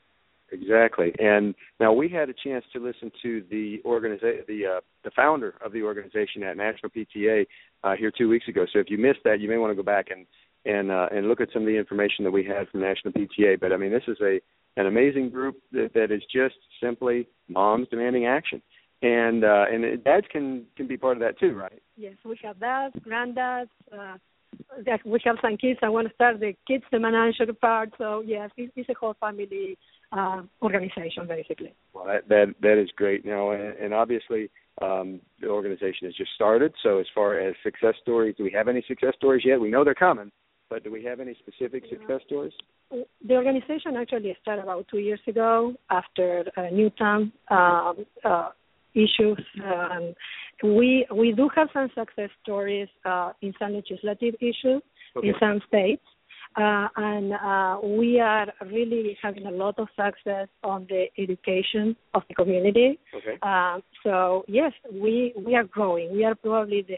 Exactly. 0.52 1.14
And 1.20 1.56
now 1.80 1.94
we 1.94 2.10
had 2.10 2.30
a 2.30 2.34
chance 2.34 2.66
to 2.74 2.80
listen 2.80 3.12
to 3.22 3.44
the 3.50 3.82
organiza- 3.86 4.46
the 4.48 4.78
uh, 4.78 4.82
the 5.04 5.12
founder 5.16 5.56
of 5.64 5.72
the 5.72 5.84
organization 5.84 6.44
at 6.44 6.58
National 6.58 6.90
PTA 6.90 7.46
uh, 7.84 7.96
here 7.96 8.12
two 8.16 8.30
weeks 8.30 8.48
ago. 8.48 8.66
So 8.72 8.80
if 8.80 8.90
you 8.90 8.98
missed 8.98 9.20
that, 9.26 9.40
you 9.40 9.50
may 9.50 9.58
want 9.58 9.72
to 9.72 9.76
go 9.76 9.84
back 9.84 10.08
and 10.10 10.26
and 10.66 10.92
uh, 10.92 11.08
and 11.12 11.28
look 11.28 11.42
at 11.42 11.50
some 11.54 11.64
of 11.64 11.68
the 11.68 11.78
information 11.78 12.24
that 12.26 12.32
we 12.32 12.44
had 12.44 12.68
from 12.70 12.82
National 12.82 13.14
PTA. 13.14 13.60
But 13.60 13.72
I 13.72 13.78
mean, 13.78 13.92
this 13.92 14.04
is 14.08 14.18
a 14.22 14.40
an 14.78 14.86
amazing 14.86 15.30
group 15.30 15.58
that, 15.72 15.92
that 15.94 16.12
is 16.12 16.22
just 16.32 16.56
simply 16.82 17.28
moms 17.48 17.88
demanding 17.90 18.26
action, 18.26 18.62
and 19.02 19.44
uh, 19.44 19.66
and 19.72 20.04
dads 20.04 20.28
can 20.32 20.66
can 20.76 20.88
be 20.88 20.98
part 20.98 21.18
of 21.18 21.22
that 21.22 21.40
too, 21.40 21.54
right? 21.54 21.82
Yes, 21.98 22.16
we 22.26 22.40
have 22.44 22.60
dads, 22.60 22.96
granddads. 23.06 23.70
Uh, 23.92 24.18
we 25.06 25.20
have 25.24 25.38
some 25.42 25.58
kids. 25.58 25.80
I 25.84 25.90
want 25.90 26.08
to 26.08 26.14
start 26.14 26.40
the 26.40 26.56
kids, 26.68 26.84
the 26.92 27.00
manager 27.00 27.52
part. 27.54 27.92
So 27.98 28.24
yes, 28.26 28.50
it's 28.58 28.90
a 28.90 28.94
whole 29.00 29.16
family 29.20 29.78
uh, 30.12 30.42
organization 30.62 31.28
basically. 31.28 31.74
Well, 31.94 32.06
that 32.06 32.28
that 32.30 32.56
that 32.62 32.82
is 32.82 32.90
great. 32.96 33.26
Now, 33.26 33.52
and, 33.52 33.76
and 33.78 33.94
obviously, 33.94 34.50
um, 34.82 35.22
the 35.40 35.48
organization 35.48 36.08
has 36.08 36.16
just 36.16 36.32
started. 36.36 36.74
So, 36.84 37.00
as 37.00 37.06
far 37.14 37.40
as 37.40 37.56
success 37.64 37.96
stories, 38.02 38.36
do 38.38 38.44
we 38.44 38.52
have 38.52 38.68
any 38.68 38.84
success 38.88 39.14
stories 39.18 39.44
yet? 39.46 39.60
We 39.60 39.70
know 39.70 39.84
they're 39.84 39.94
coming, 39.94 40.32
but 40.70 40.84
do 40.84 40.92
we 40.92 41.04
have 41.04 41.20
any 41.20 41.36
specific 41.40 41.84
success 41.90 42.22
stories? 42.26 42.54
The 42.92 43.36
organization 43.36 43.96
actually 43.98 44.36
started 44.42 44.64
about 44.64 44.88
two 44.90 45.00
years 45.00 45.20
ago 45.28 45.76
after 45.90 46.46
uh, 46.58 46.70
Newtown 46.72 47.32
um, 47.50 48.06
uh, 48.26 48.50
issues. 48.94 49.44
Um, 49.64 50.16
we 50.64 51.06
we 51.14 51.32
do 51.34 51.50
have 51.56 51.70
some 51.74 51.90
success 51.96 52.30
stories 52.44 52.88
uh, 53.06 53.34
in 53.42 53.54
some 53.60 53.74
legislative 53.74 54.36
issues 54.42 54.82
okay. 55.16 55.28
in 55.28 55.34
some 55.40 55.62
states. 55.68 56.04
Uh, 56.56 56.88
and 56.98 57.34
uh, 57.34 57.80
we 57.84 58.20
are 58.20 58.48
really 58.72 59.18
having 59.22 59.46
a 59.46 59.52
lot 59.52 59.78
of 59.78 59.88
success 59.96 60.48
on 60.64 60.88
the 60.90 61.06
education 61.18 61.96
of 62.14 62.24
the 62.28 62.36
community. 62.36 63.00
Okay. 63.16 63.38
Uh, 63.42 63.80
so 64.04 64.44
yes, 64.48 64.74
we 64.92 65.34
we 65.38 65.56
are 65.56 65.64
growing. 65.64 66.12
We 66.12 66.26
are 66.26 66.36
probably 66.36 66.82
the 66.82 66.98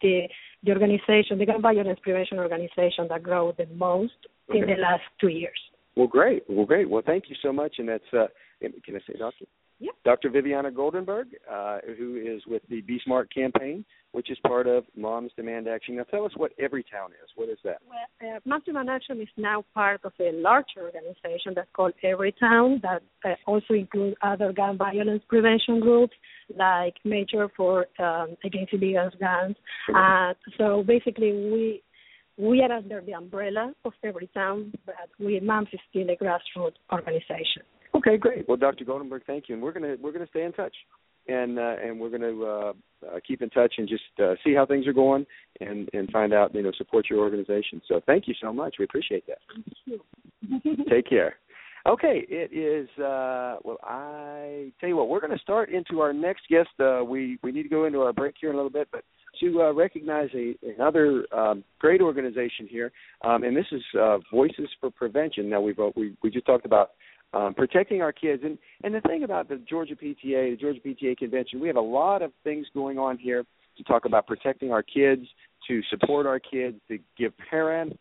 the 0.00 0.28
the 0.64 0.72
organization, 0.72 1.38
the 1.38 1.46
gun 1.46 1.62
violence 1.62 2.00
prevention 2.02 2.38
organization 2.38 3.06
that 3.10 3.22
grew 3.22 3.52
the 3.56 3.66
most 3.66 4.14
okay. 4.48 4.58
in 4.58 4.66
the 4.66 4.80
last 4.80 5.02
two 5.20 5.28
years. 5.28 5.58
Well, 5.96 6.08
great. 6.08 6.44
Well, 6.48 6.66
great. 6.66 6.88
Well, 6.88 7.02
thank 7.04 7.24
you 7.28 7.36
so 7.42 7.52
much. 7.52 7.74
And 7.78 7.88
that's 7.88 8.04
uh, 8.12 8.26
can 8.60 8.96
I 8.96 9.00
say, 9.06 9.18
Doctor? 9.18 9.44
Yep. 9.80 9.94
Dr. 10.04 10.30
Viviana 10.30 10.70
Goldenberg, 10.70 11.26
uh, 11.50 11.78
who 11.96 12.16
is 12.16 12.42
with 12.46 12.62
the 12.68 12.80
Be 12.80 13.00
Smart 13.04 13.32
campaign, 13.32 13.84
which 14.10 14.30
is 14.30 14.38
part 14.44 14.66
of 14.66 14.84
Moms 14.96 15.30
Demand 15.36 15.68
Action. 15.68 15.96
Now, 15.96 16.02
tell 16.04 16.24
us 16.24 16.32
what 16.36 16.50
Everytown 16.58 17.10
is. 17.22 17.30
What 17.36 17.48
is 17.48 17.58
that? 17.62 17.78
Well, 17.88 18.36
uh, 18.36 18.40
Moms 18.44 18.64
Demand 18.64 18.90
Action 18.90 19.20
is 19.20 19.28
now 19.36 19.64
part 19.74 20.00
of 20.02 20.12
a 20.18 20.32
larger 20.32 20.82
organization 20.82 21.52
that's 21.54 21.68
called 21.74 21.92
Everytown 22.02 22.82
that 22.82 23.02
uh, 23.24 23.34
also 23.46 23.74
includes 23.74 24.16
other 24.22 24.52
gun 24.52 24.78
violence 24.78 25.22
prevention 25.28 25.78
groups 25.78 26.14
like 26.56 26.94
Major 27.04 27.48
for 27.56 27.86
um, 28.00 28.36
Against 28.44 28.72
Illegal 28.72 29.10
Guns. 29.20 29.56
Uh, 29.94 30.34
so 30.56 30.82
basically, 30.82 31.32
we 31.32 31.82
we 32.36 32.62
are 32.62 32.72
under 32.72 33.00
the 33.00 33.12
umbrella 33.12 33.72
of 33.84 33.92
Everytown, 34.04 34.72
but 34.86 35.08
we 35.20 35.38
Moms 35.40 35.68
is 35.72 35.80
still 35.90 36.08
a 36.08 36.16
grassroots 36.16 36.76
organization. 36.92 37.62
Okay, 37.94 38.16
great. 38.16 38.48
Well, 38.48 38.56
Dr. 38.56 38.84
Goldenberg, 38.84 39.22
thank 39.26 39.48
you, 39.48 39.54
and 39.54 39.62
we're 39.62 39.72
gonna 39.72 39.96
we're 40.00 40.12
gonna 40.12 40.26
stay 40.28 40.44
in 40.44 40.52
touch, 40.52 40.74
and 41.26 41.58
uh, 41.58 41.76
and 41.82 41.98
we're 41.98 42.10
gonna 42.10 42.42
uh, 42.42 42.72
uh, 43.06 43.20
keep 43.26 43.42
in 43.42 43.50
touch 43.50 43.74
and 43.78 43.88
just 43.88 44.02
uh, 44.22 44.34
see 44.44 44.54
how 44.54 44.66
things 44.66 44.86
are 44.86 44.92
going, 44.92 45.26
and 45.60 45.88
and 45.92 46.10
find 46.10 46.32
out 46.32 46.54
you 46.54 46.62
know 46.62 46.72
support 46.76 47.06
your 47.10 47.20
organization. 47.20 47.80
So 47.88 48.00
thank 48.06 48.28
you 48.28 48.34
so 48.40 48.52
much. 48.52 48.76
We 48.78 48.84
appreciate 48.84 49.24
that. 49.26 49.38
Thank 49.54 50.64
you. 50.64 50.84
Take 50.88 51.08
care. 51.08 51.36
Okay, 51.86 52.26
it 52.28 52.52
is. 52.52 52.88
Uh, 52.98 53.56
well, 53.64 53.78
I 53.82 54.72
tell 54.78 54.88
you 54.88 54.96
what, 54.96 55.08
we're 55.08 55.20
going 55.20 55.32
to 55.32 55.38
start 55.38 55.70
into 55.70 56.00
our 56.00 56.12
next 56.12 56.42
guest. 56.50 56.68
Uh, 56.78 57.02
we 57.02 57.38
we 57.42 57.52
need 57.52 57.62
to 57.62 57.68
go 57.68 57.86
into 57.86 58.00
our 58.00 58.12
break 58.12 58.34
here 58.38 58.50
in 58.50 58.56
a 58.56 58.58
little 58.58 58.70
bit, 58.70 58.88
but 58.92 59.04
to 59.40 59.62
uh, 59.62 59.72
recognize 59.72 60.28
a, 60.34 60.54
another 60.76 61.24
um, 61.32 61.64
great 61.78 62.00
organization 62.00 62.66
here, 62.68 62.92
um, 63.22 63.44
and 63.44 63.56
this 63.56 63.66
is 63.72 63.82
uh, 63.98 64.18
Voices 64.32 64.68
for 64.80 64.90
Prevention. 64.90 65.48
Now 65.48 65.60
we've 65.60 65.78
we 65.96 66.14
we 66.22 66.30
just 66.30 66.46
talked 66.46 66.66
about 66.66 66.90
um, 67.34 67.54
protecting 67.54 68.02
our 68.02 68.12
kids. 68.12 68.42
And 68.44 68.58
and 68.84 68.94
the 68.94 69.00
thing 69.00 69.24
about 69.24 69.48
the 69.48 69.56
Georgia 69.68 69.94
PTA, 69.94 70.50
the 70.50 70.56
Georgia 70.60 70.80
PTA 70.80 71.16
convention, 71.16 71.60
we 71.60 71.68
have 71.68 71.76
a 71.76 71.80
lot 71.80 72.22
of 72.22 72.32
things 72.44 72.66
going 72.74 72.98
on 72.98 73.18
here 73.18 73.44
to 73.76 73.84
talk 73.84 74.04
about 74.04 74.26
protecting 74.26 74.72
our 74.72 74.82
kids, 74.82 75.22
to 75.68 75.80
support 75.90 76.26
our 76.26 76.40
kids, 76.40 76.76
to 76.88 76.98
give 77.16 77.32
parent 77.50 77.98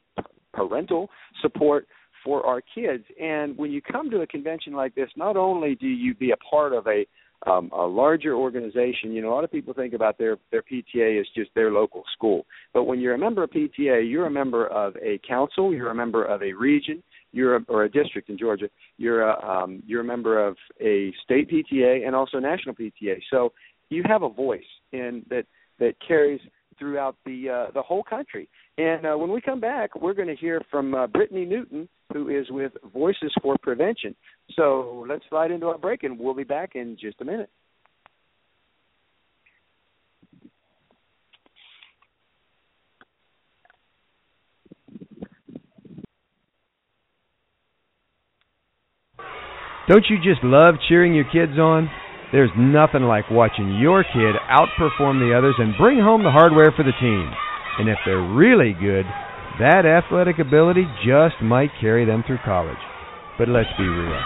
parental 0.53 1.09
support 1.41 1.87
for 2.23 2.45
our 2.45 2.61
kids. 2.61 3.03
And 3.21 3.57
when 3.57 3.71
you 3.71 3.81
come 3.81 4.09
to 4.09 4.21
a 4.21 4.27
convention 4.27 4.73
like 4.73 4.95
this, 4.95 5.09
not 5.15 5.37
only 5.37 5.75
do 5.75 5.87
you 5.87 6.15
be 6.15 6.31
a 6.31 6.37
part 6.37 6.73
of 6.73 6.87
a 6.87 7.05
um, 7.45 7.69
a 7.71 7.85
larger 7.85 8.33
organization, 8.33 9.11
you 9.11 9.21
know, 9.21 9.31
a 9.31 9.35
lot 9.35 9.43
of 9.43 9.51
people 9.51 9.71
think 9.73 9.93
about 9.93 10.17
their 10.17 10.37
their 10.51 10.63
PTA 10.63 11.19
as 11.19 11.27
just 11.35 11.51
their 11.53 11.71
local 11.71 12.03
school. 12.13 12.47
But 12.73 12.85
when 12.85 12.99
you're 12.99 13.13
a 13.13 13.17
member 13.17 13.43
of 13.43 13.51
PTA, 13.51 14.09
you're 14.09 14.25
a 14.25 14.31
member 14.31 14.65
of 14.67 14.95
a 14.97 15.19
council, 15.27 15.73
you're 15.73 15.91
a 15.91 15.95
member 15.95 16.23
of 16.23 16.41
a 16.41 16.53
region, 16.53 17.03
you're 17.37 17.55
a, 17.57 17.65
or 17.67 17.83
a 17.83 17.89
district 17.89 18.29
in 18.29 18.37
Georgia, 18.37 18.69
you're 18.97 19.21
a 19.21 19.33
um, 19.47 19.83
you're 19.85 20.01
a 20.01 20.09
member 20.15 20.45
of 20.45 20.55
a 20.81 21.13
state 21.23 21.49
PTA 21.49 22.05
and 22.05 22.15
also 22.15 22.39
national 22.39 22.75
PTA. 22.75 23.21
So 23.31 23.53
you 23.89 24.03
have 24.05 24.23
a 24.23 24.29
voice 24.29 24.71
in 24.91 25.23
that 25.29 25.45
that 25.79 25.93
carries 26.05 26.41
throughout 26.79 27.15
the 27.25 27.49
uh, 27.49 27.71
the 27.73 27.81
whole 27.81 28.03
country. 28.03 28.49
And 28.77 29.05
uh, 29.05 29.15
when 29.15 29.31
we 29.31 29.41
come 29.41 29.59
back, 29.59 29.95
we're 29.99 30.13
going 30.13 30.27
to 30.27 30.35
hear 30.35 30.61
from 30.69 30.93
uh, 30.93 31.07
Brittany 31.07 31.45
Newton, 31.45 31.87
who 32.13 32.29
is 32.29 32.47
with 32.49 32.73
Voices 32.93 33.33
for 33.41 33.55
Prevention. 33.61 34.15
So 34.55 35.05
let's 35.07 35.23
slide 35.29 35.51
into 35.51 35.67
our 35.67 35.77
break, 35.77 36.03
and 36.03 36.19
we'll 36.19 36.35
be 36.35 36.43
back 36.43 36.71
in 36.75 36.97
just 36.99 37.21
a 37.21 37.25
minute. 37.25 37.49
Don't 49.87 50.03
you 50.11 50.17
just 50.19 50.43
love 50.43 50.75
cheering 50.89 51.15
your 51.15 51.31
kids 51.31 51.55
on? 51.55 51.87
There's 52.35 52.51
nothing 52.59 53.07
like 53.07 53.31
watching 53.31 53.79
your 53.79 54.03
kid 54.03 54.35
outperform 54.51 55.23
the 55.23 55.31
others 55.31 55.55
and 55.59 55.79
bring 55.79 55.95
home 55.95 56.27
the 56.27 56.35
hardware 56.35 56.75
for 56.75 56.83
the 56.83 56.91
team. 56.99 57.31
And 57.79 57.87
if 57.87 57.95
they're 58.03 58.19
really 58.19 58.75
good, 58.75 59.07
that 59.63 59.87
athletic 59.87 60.43
ability 60.43 60.83
just 61.07 61.39
might 61.39 61.71
carry 61.79 62.03
them 62.03 62.21
through 62.27 62.43
college. 62.43 62.83
But 63.39 63.47
let's 63.47 63.71
be 63.79 63.87
real. 63.87 64.19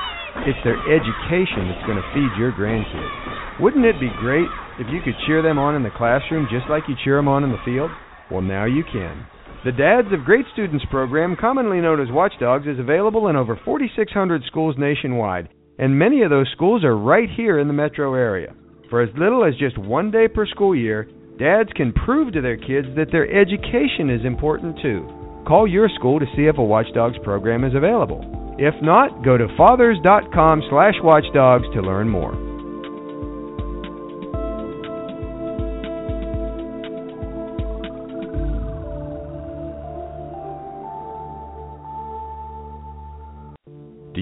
It's 0.50 0.58
their 0.66 0.82
education 0.82 1.70
that's 1.70 1.86
going 1.86 2.02
to 2.02 2.10
feed 2.10 2.34
your 2.42 2.50
grandkids. 2.58 3.62
Wouldn't 3.62 3.86
it 3.86 4.02
be 4.02 4.10
great 4.18 4.50
if 4.82 4.90
you 4.90 4.98
could 5.06 5.14
cheer 5.28 5.44
them 5.46 5.60
on 5.60 5.76
in 5.76 5.84
the 5.84 5.94
classroom 5.94 6.50
just 6.50 6.66
like 6.74 6.90
you 6.90 6.96
cheer 7.06 7.22
them 7.22 7.28
on 7.28 7.44
in 7.44 7.52
the 7.54 7.62
field? 7.64 7.92
Well, 8.32 8.42
now 8.42 8.66
you 8.66 8.82
can. 8.82 9.30
The 9.64 9.72
Dads 9.72 10.12
of 10.12 10.26
Great 10.26 10.48
Students 10.54 10.84
program, 10.90 11.36
commonly 11.40 11.82
known 11.82 12.02
as 12.02 12.08
Watchdogs, 12.10 12.66
is 12.66 12.80
available 12.80 13.28
in 13.28 13.36
over 13.36 13.60
4,600 13.64 14.42
schools 14.48 14.76
nationwide, 14.80 15.50
and 15.78 16.00
many 16.00 16.24
of 16.24 16.32
those 16.32 16.50
schools 16.56 16.84
are 16.84 16.98
right 16.98 17.30
here 17.30 17.60
in 17.60 17.68
the 17.68 17.74
metro 17.74 18.16
area. 18.16 18.56
For 18.90 19.04
as 19.04 19.10
little 19.16 19.46
as 19.46 19.54
just 19.58 19.78
one 19.78 20.10
day 20.10 20.28
per 20.28 20.48
school 20.48 20.76
year, 20.76 21.08
dads 21.38 21.70
can 21.76 21.94
prove 21.94 22.34
to 22.34 22.42
their 22.42 22.58
kids 22.58 22.88
that 22.96 23.12
their 23.12 23.30
education 23.30 24.10
is 24.10 24.26
important 24.26 24.80
too. 24.82 25.08
Call 25.48 25.68
your 25.68 25.90
school 25.90 26.20
to 26.20 26.26
see 26.36 26.48
if 26.48 26.58
a 26.58 26.64
Watchdogs 26.64 27.20
program 27.24 27.64
is 27.64 27.76
available. 27.76 28.26
If 28.58 28.74
not, 28.82 29.24
go 29.24 29.38
to 29.38 29.48
fathers.com/watchdogs 29.58 31.70
to 31.74 31.82
learn 31.84 32.10
more. 32.10 32.36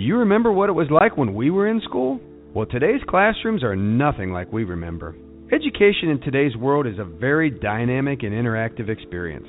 You 0.10 0.18
remember 0.18 0.52
what 0.52 0.70
it 0.70 0.74
was 0.74 0.90
like 0.90 1.18
when 1.18 1.36
we 1.36 1.52
were 1.52 1.68
in 1.68 1.82
school? 1.82 2.20
Well, 2.56 2.66
today's 2.66 3.02
classrooms 3.08 3.64
are 3.64 3.76
nothing 3.76 4.32
like 4.32 4.52
we 4.52 4.64
remember. 4.64 5.16
Education 5.54 6.10
in 6.10 6.20
today's 6.22 6.56
world 6.56 6.88
is 6.88 6.98
a 6.98 7.04
very 7.04 7.52
dynamic 7.52 8.24
and 8.24 8.34
interactive 8.34 8.90
experience. 8.90 9.46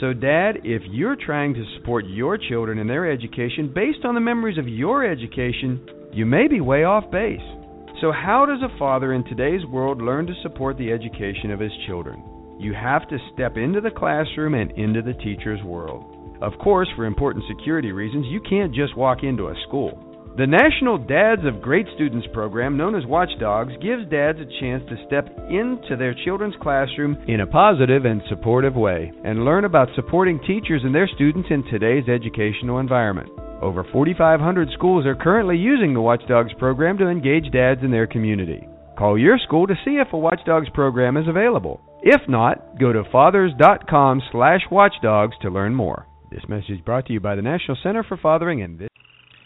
So, 0.00 0.12
Dad, 0.12 0.58
if 0.64 0.82
you're 0.90 1.14
trying 1.14 1.54
to 1.54 1.64
support 1.78 2.04
your 2.08 2.36
children 2.36 2.80
in 2.80 2.88
their 2.88 3.08
education 3.08 3.70
based 3.72 4.04
on 4.04 4.16
the 4.16 4.20
memories 4.20 4.58
of 4.58 4.66
your 4.66 5.08
education, 5.08 6.10
you 6.12 6.26
may 6.26 6.48
be 6.48 6.60
way 6.60 6.82
off 6.82 7.08
base. 7.12 7.38
So, 8.00 8.10
how 8.10 8.44
does 8.44 8.60
a 8.60 8.76
father 8.80 9.12
in 9.12 9.22
today's 9.22 9.64
world 9.66 10.02
learn 10.02 10.26
to 10.26 10.42
support 10.42 10.78
the 10.78 10.90
education 10.90 11.52
of 11.52 11.60
his 11.60 11.70
children? 11.86 12.24
You 12.58 12.74
have 12.74 13.08
to 13.08 13.18
step 13.34 13.56
into 13.56 13.80
the 13.80 13.92
classroom 13.92 14.54
and 14.54 14.72
into 14.72 15.00
the 15.00 15.14
teacher's 15.14 15.62
world. 15.62 16.21
Of 16.42 16.58
course, 16.58 16.88
for 16.96 17.06
important 17.06 17.44
security 17.46 17.92
reasons, 17.92 18.26
you 18.26 18.40
can't 18.40 18.74
just 18.74 18.96
walk 18.96 19.22
into 19.22 19.46
a 19.46 19.54
school. 19.68 19.96
The 20.36 20.46
National 20.46 20.98
Dads 20.98 21.46
of 21.46 21.62
Great 21.62 21.86
Students 21.94 22.26
program, 22.32 22.76
known 22.76 22.96
as 22.96 23.06
Watchdogs, 23.06 23.72
gives 23.80 24.10
dads 24.10 24.40
a 24.40 24.46
chance 24.58 24.82
to 24.88 24.96
step 25.06 25.28
into 25.48 25.94
their 25.96 26.16
children's 26.24 26.56
classroom 26.60 27.16
in 27.28 27.42
a 27.42 27.46
positive 27.46 28.06
and 28.06 28.20
supportive 28.28 28.74
way 28.74 29.12
and 29.24 29.44
learn 29.44 29.66
about 29.66 29.94
supporting 29.94 30.40
teachers 30.40 30.82
and 30.84 30.92
their 30.92 31.06
students 31.14 31.48
in 31.50 31.62
today's 31.70 32.08
educational 32.08 32.80
environment. 32.80 33.30
Over 33.62 33.84
4,500 33.92 34.68
schools 34.74 35.06
are 35.06 35.14
currently 35.14 35.58
using 35.58 35.94
the 35.94 36.00
Watchdogs 36.00 36.52
program 36.58 36.98
to 36.98 37.08
engage 37.08 37.52
dads 37.52 37.84
in 37.84 37.92
their 37.92 38.08
community. 38.08 38.66
Call 38.98 39.16
your 39.16 39.38
school 39.38 39.68
to 39.68 39.78
see 39.84 40.00
if 40.00 40.12
a 40.12 40.18
Watchdogs 40.18 40.70
program 40.74 41.16
is 41.16 41.28
available. 41.28 41.80
If 42.02 42.28
not, 42.28 42.80
go 42.80 42.92
to 42.92 43.04
fathers.com/watchdogs 43.12 45.36
to 45.42 45.48
learn 45.48 45.76
more. 45.76 46.08
This 46.32 46.48
message 46.48 46.80
brought 46.82 47.04
to 47.06 47.12
you 47.12 47.20
by 47.20 47.36
the 47.36 47.44
National 47.44 47.76
Center 47.82 48.00
for 48.02 48.16
Fathering 48.16 48.62
and 48.64 48.78
this. 48.78 48.88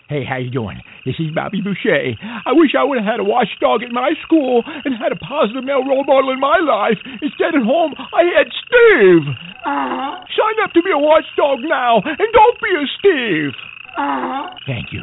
Hey, 0.08 0.22
how 0.22 0.38
you 0.38 0.54
doing? 0.54 0.78
This 1.02 1.18
is 1.18 1.34
Bobby 1.34 1.58
Boucher. 1.58 2.14
I 2.22 2.54
wish 2.54 2.78
I 2.78 2.86
would 2.86 3.02
have 3.02 3.18
had 3.18 3.18
a 3.18 3.26
watchdog 3.26 3.82
at 3.82 3.90
my 3.90 4.14
school 4.22 4.62
and 4.62 4.94
had 4.94 5.10
a 5.10 5.18
positive 5.18 5.66
male 5.66 5.82
role 5.82 6.06
model 6.06 6.30
in 6.30 6.38
my 6.38 6.62
life. 6.62 6.94
Instead, 7.18 7.58
at 7.58 7.66
home, 7.66 7.90
I 7.98 8.22
had 8.38 8.46
Steve. 8.54 9.26
Uh, 9.66 10.22
Sign 10.30 10.56
up 10.62 10.70
to 10.78 10.82
be 10.86 10.94
a 10.94 11.02
watchdog 11.02 11.58
now, 11.66 11.98
and 12.06 12.28
don't 12.30 12.58
be 12.62 12.70
a 12.70 12.86
Steve. 13.02 13.54
Uh, 13.98 14.54
Thank 14.70 14.94
you. 14.94 15.02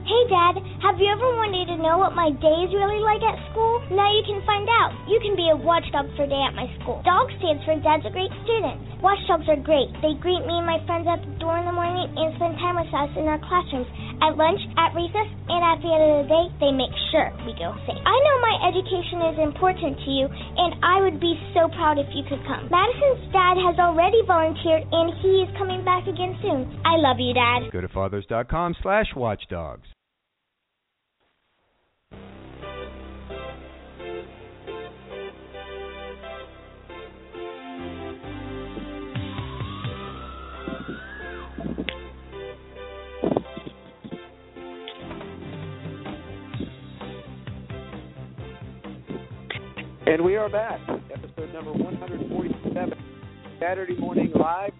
Hey 0.00 0.24
Dad, 0.32 0.64
have 0.80 0.96
you 0.96 1.12
ever 1.12 1.28
wanted 1.36 1.68
to 1.70 1.76
know 1.76 2.00
what 2.00 2.16
my 2.16 2.32
day 2.40 2.56
is 2.64 2.72
really 2.72 3.04
like 3.04 3.20
at 3.20 3.36
school? 3.52 3.84
Now 3.92 4.08
you 4.08 4.24
can 4.24 4.40
find 4.48 4.64
out. 4.80 4.96
You 5.12 5.20
can 5.20 5.36
be 5.36 5.52
a 5.52 5.60
watchdog 5.60 6.08
for 6.16 6.24
day 6.24 6.40
at 6.40 6.56
my 6.56 6.72
school. 6.80 7.04
DOG 7.04 7.28
stands 7.36 7.62
for 7.68 7.76
Dad's 7.84 8.08
a 8.08 8.10
Great 8.10 8.32
Student. 8.48 8.89
Watchdogs 9.00 9.48
are 9.48 9.56
great. 9.56 9.88
They 10.04 10.12
greet 10.20 10.44
me 10.44 10.60
and 10.60 10.68
my 10.68 10.76
friends 10.84 11.08
at 11.08 11.24
the 11.24 11.32
door 11.40 11.56
in 11.56 11.64
the 11.64 11.72
morning 11.72 12.04
and 12.20 12.36
spend 12.36 12.60
time 12.60 12.76
with 12.76 12.92
us 12.92 13.08
in 13.16 13.24
our 13.24 13.40
classrooms 13.40 13.88
At 14.20 14.36
lunch, 14.36 14.60
at 14.76 14.92
recess, 14.92 15.24
and 15.48 15.60
at 15.64 15.80
the 15.80 15.88
end 15.88 16.04
of 16.04 16.16
the 16.20 16.28
day, 16.28 16.44
they 16.60 16.72
make 16.76 16.92
sure 17.08 17.32
we 17.48 17.56
go 17.56 17.72
safe. 17.88 17.96
I 17.96 18.12
know 18.20 18.36
my 18.44 18.56
education 18.68 19.18
is 19.32 19.36
important 19.40 19.96
to 20.04 20.10
you, 20.12 20.28
and 20.28 20.76
I 20.84 21.00
would 21.00 21.16
be 21.16 21.32
so 21.56 21.72
proud 21.72 21.96
if 21.96 22.12
you 22.12 22.28
could 22.28 22.44
come. 22.44 22.68
Madison's 22.68 23.24
dad 23.32 23.56
has 23.56 23.80
already 23.80 24.20
volunteered, 24.28 24.84
and 24.92 25.16
he 25.24 25.48
is 25.48 25.50
coming 25.56 25.80
back 25.80 26.04
again 26.04 26.36
soon. 26.44 26.68
I 26.84 27.00
love 27.00 27.16
you, 27.16 27.32
Dad. 27.32 27.72
Go 27.72 27.80
to 27.80 27.88
fathers.com 27.88 28.76
slash 28.84 29.08
watchdogs. 29.16 29.88
And 50.10 50.24
we 50.24 50.34
are 50.34 50.48
back, 50.48 50.80
episode 50.88 51.54
number 51.54 51.72
147, 51.72 52.94
Saturday 53.60 53.96
morning 53.96 54.32
live, 54.34 54.72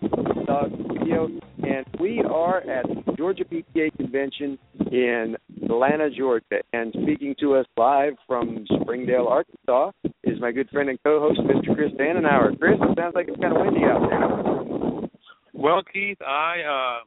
Dog 0.45 0.73
Studio, 0.87 1.29
and 1.63 1.87
we 2.01 2.21
are 2.29 2.59
at 2.69 2.85
the 3.07 3.13
Georgia 3.17 3.45
PTA 3.45 3.97
Convention 3.97 4.59
in 4.91 5.37
Atlanta, 5.63 6.11
Georgia. 6.11 6.63
And 6.73 6.93
speaking 7.01 7.37
to 7.39 7.55
us 7.55 7.67
live 7.77 8.15
from 8.27 8.67
Springdale, 8.83 9.29
Arkansas, 9.29 9.93
is 10.25 10.41
my 10.41 10.51
good 10.51 10.69
friend 10.71 10.89
and 10.89 10.99
co-host, 11.05 11.39
Mr. 11.43 11.77
Chris 11.77 11.93
Dannenauer. 11.93 12.59
Chris, 12.59 12.81
it 12.81 12.99
sounds 12.99 13.15
like 13.15 13.29
it's 13.29 13.41
kind 13.41 13.57
of 13.57 13.65
windy 13.65 13.85
out 13.85 14.09
there. 14.11 15.09
Well, 15.53 15.83
Keith, 15.93 16.21
I 16.23 16.57
uh 16.67 17.05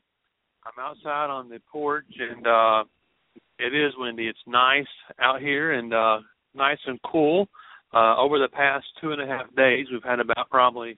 I'm 0.65 0.80
outside 0.80 1.30
on 1.30 1.50
the 1.50 1.60
porch 1.70 2.06
and 2.18 2.48
uh 2.48 2.86
it 3.60 3.75
is 3.75 3.92
windy. 3.98 4.30
It's 4.30 4.39
nice 4.48 4.88
out 5.20 5.42
here 5.42 5.74
and 5.74 5.94
uh 5.94 6.20
nice 6.56 6.80
and 6.88 6.98
cool. 7.12 7.50
Uh, 7.93 8.17
over 8.17 8.39
the 8.39 8.50
past 8.51 8.85
two 9.00 9.12
and 9.12 9.21
a 9.21 9.27
half 9.27 9.53
days, 9.55 9.85
we've 9.91 10.03
had 10.03 10.19
about 10.19 10.50
probably 10.50 10.95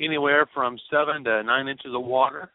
anywhere 0.00 0.48
from 0.52 0.78
seven 0.90 1.24
to 1.24 1.42
nine 1.42 1.68
inches 1.68 1.92
of 1.94 2.04
water 2.04 2.50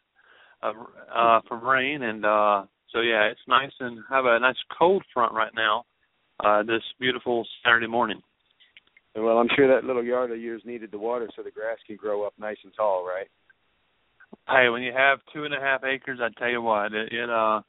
uh, 0.61 0.73
uh, 1.15 1.39
from 1.47 1.65
rain, 1.65 2.03
and 2.03 2.25
uh, 2.25 2.63
so 2.91 2.99
yeah, 2.99 3.23
it's 3.31 3.39
nice 3.47 3.71
and 3.79 3.99
have 4.09 4.25
a 4.25 4.39
nice 4.39 4.57
cold 4.77 5.03
front 5.13 5.33
right 5.33 5.53
now. 5.55 5.85
Uh, 6.43 6.63
this 6.63 6.81
beautiful 6.99 7.47
Saturday 7.63 7.87
morning. 7.87 8.19
Well, 9.15 9.37
I'm 9.37 9.49
sure 9.55 9.67
that 9.67 9.85
little 9.85 10.03
yard 10.03 10.31
of 10.31 10.39
yours 10.39 10.63
needed 10.65 10.91
the 10.91 10.97
water 10.97 11.29
so 11.35 11.43
the 11.43 11.51
grass 11.51 11.77
can 11.85 11.97
grow 11.97 12.23
up 12.25 12.33
nice 12.39 12.57
and 12.63 12.73
tall, 12.75 13.05
right? 13.05 13.27
Hey, 14.47 14.69
when 14.69 14.81
you 14.81 14.91
have 14.91 15.19
two 15.33 15.43
and 15.43 15.53
a 15.53 15.59
half 15.59 15.83
acres, 15.83 16.19
I 16.21 16.29
tell 16.39 16.49
you 16.49 16.61
what, 16.61 16.93
it, 16.93 17.13
it 17.13 17.29
uh, 17.29 17.61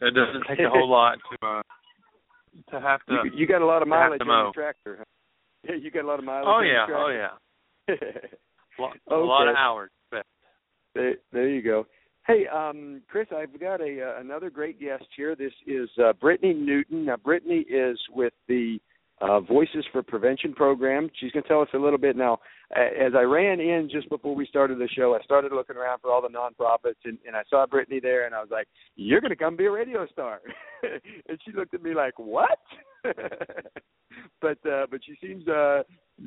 it 0.00 0.14
doesn't 0.14 0.44
take 0.48 0.60
a 0.60 0.70
whole 0.70 0.88
lot 0.90 1.18
to 1.18 1.46
uh 1.46 1.62
to 2.70 2.80
have 2.80 3.00
to. 3.06 3.14
You, 3.24 3.30
you 3.34 3.46
got 3.46 3.62
a 3.62 3.66
lot 3.66 3.82
of 3.82 3.88
mileage 3.88 4.20
on 4.20 4.26
your 4.26 4.52
tractor. 4.52 4.96
Huh? 4.98 5.04
Yeah, 5.68 5.76
you 5.76 5.90
got 5.90 6.04
a 6.04 6.06
lot 6.06 6.18
of 6.18 6.24
mileage. 6.24 6.46
Oh 6.46 6.60
yeah, 6.60 6.86
oh 6.90 7.08
yeah. 7.08 7.96
A 9.10 9.14
lot 9.14 9.48
of 9.48 9.54
hours. 9.56 9.90
There, 10.94 11.14
there 11.32 11.48
you 11.48 11.62
go. 11.62 11.86
Hey, 12.26 12.46
um, 12.46 13.02
Chris, 13.08 13.26
I've 13.36 13.58
got 13.60 13.80
a 13.80 14.00
uh, 14.00 14.20
another 14.20 14.48
great 14.48 14.80
guest 14.80 15.04
here. 15.16 15.36
This 15.36 15.52
is 15.66 15.88
uh, 16.02 16.12
Brittany 16.14 16.54
Newton. 16.54 17.04
Now, 17.04 17.16
Brittany 17.16 17.66
is 17.68 17.98
with 18.14 18.32
the 18.48 18.78
uh, 19.20 19.40
Voices 19.40 19.84
for 19.92 20.02
Prevention 20.02 20.54
program. 20.54 21.10
She's 21.20 21.32
going 21.32 21.42
to 21.42 21.48
tell 21.48 21.60
us 21.60 21.68
a 21.74 21.78
little 21.78 21.98
bit 21.98 22.16
now. 22.16 22.38
As 22.74 23.12
I 23.16 23.22
ran 23.22 23.60
in 23.60 23.88
just 23.92 24.08
before 24.08 24.34
we 24.34 24.46
started 24.46 24.78
the 24.78 24.88
show, 24.88 25.14
I 25.14 25.22
started 25.22 25.52
looking 25.52 25.76
around 25.76 26.00
for 26.00 26.10
all 26.10 26.22
the 26.22 26.28
nonprofits, 26.28 26.96
and, 27.04 27.18
and 27.26 27.36
I 27.36 27.42
saw 27.48 27.66
Brittany 27.66 28.00
there, 28.00 28.26
and 28.26 28.34
I 28.34 28.40
was 28.40 28.50
like, 28.50 28.68
"You're 28.96 29.20
going 29.20 29.30
to 29.30 29.36
come 29.36 29.56
be 29.56 29.66
a 29.66 29.70
radio 29.70 30.06
star." 30.06 30.40
and 30.82 31.38
she 31.44 31.52
looked 31.52 31.74
at 31.74 31.82
me 31.82 31.94
like, 31.94 32.18
"What?" 32.18 32.58
but 34.40 34.58
uh, 34.66 34.86
but 34.90 35.00
she 35.04 35.14
seems 35.20 35.46
uh, 35.48 35.82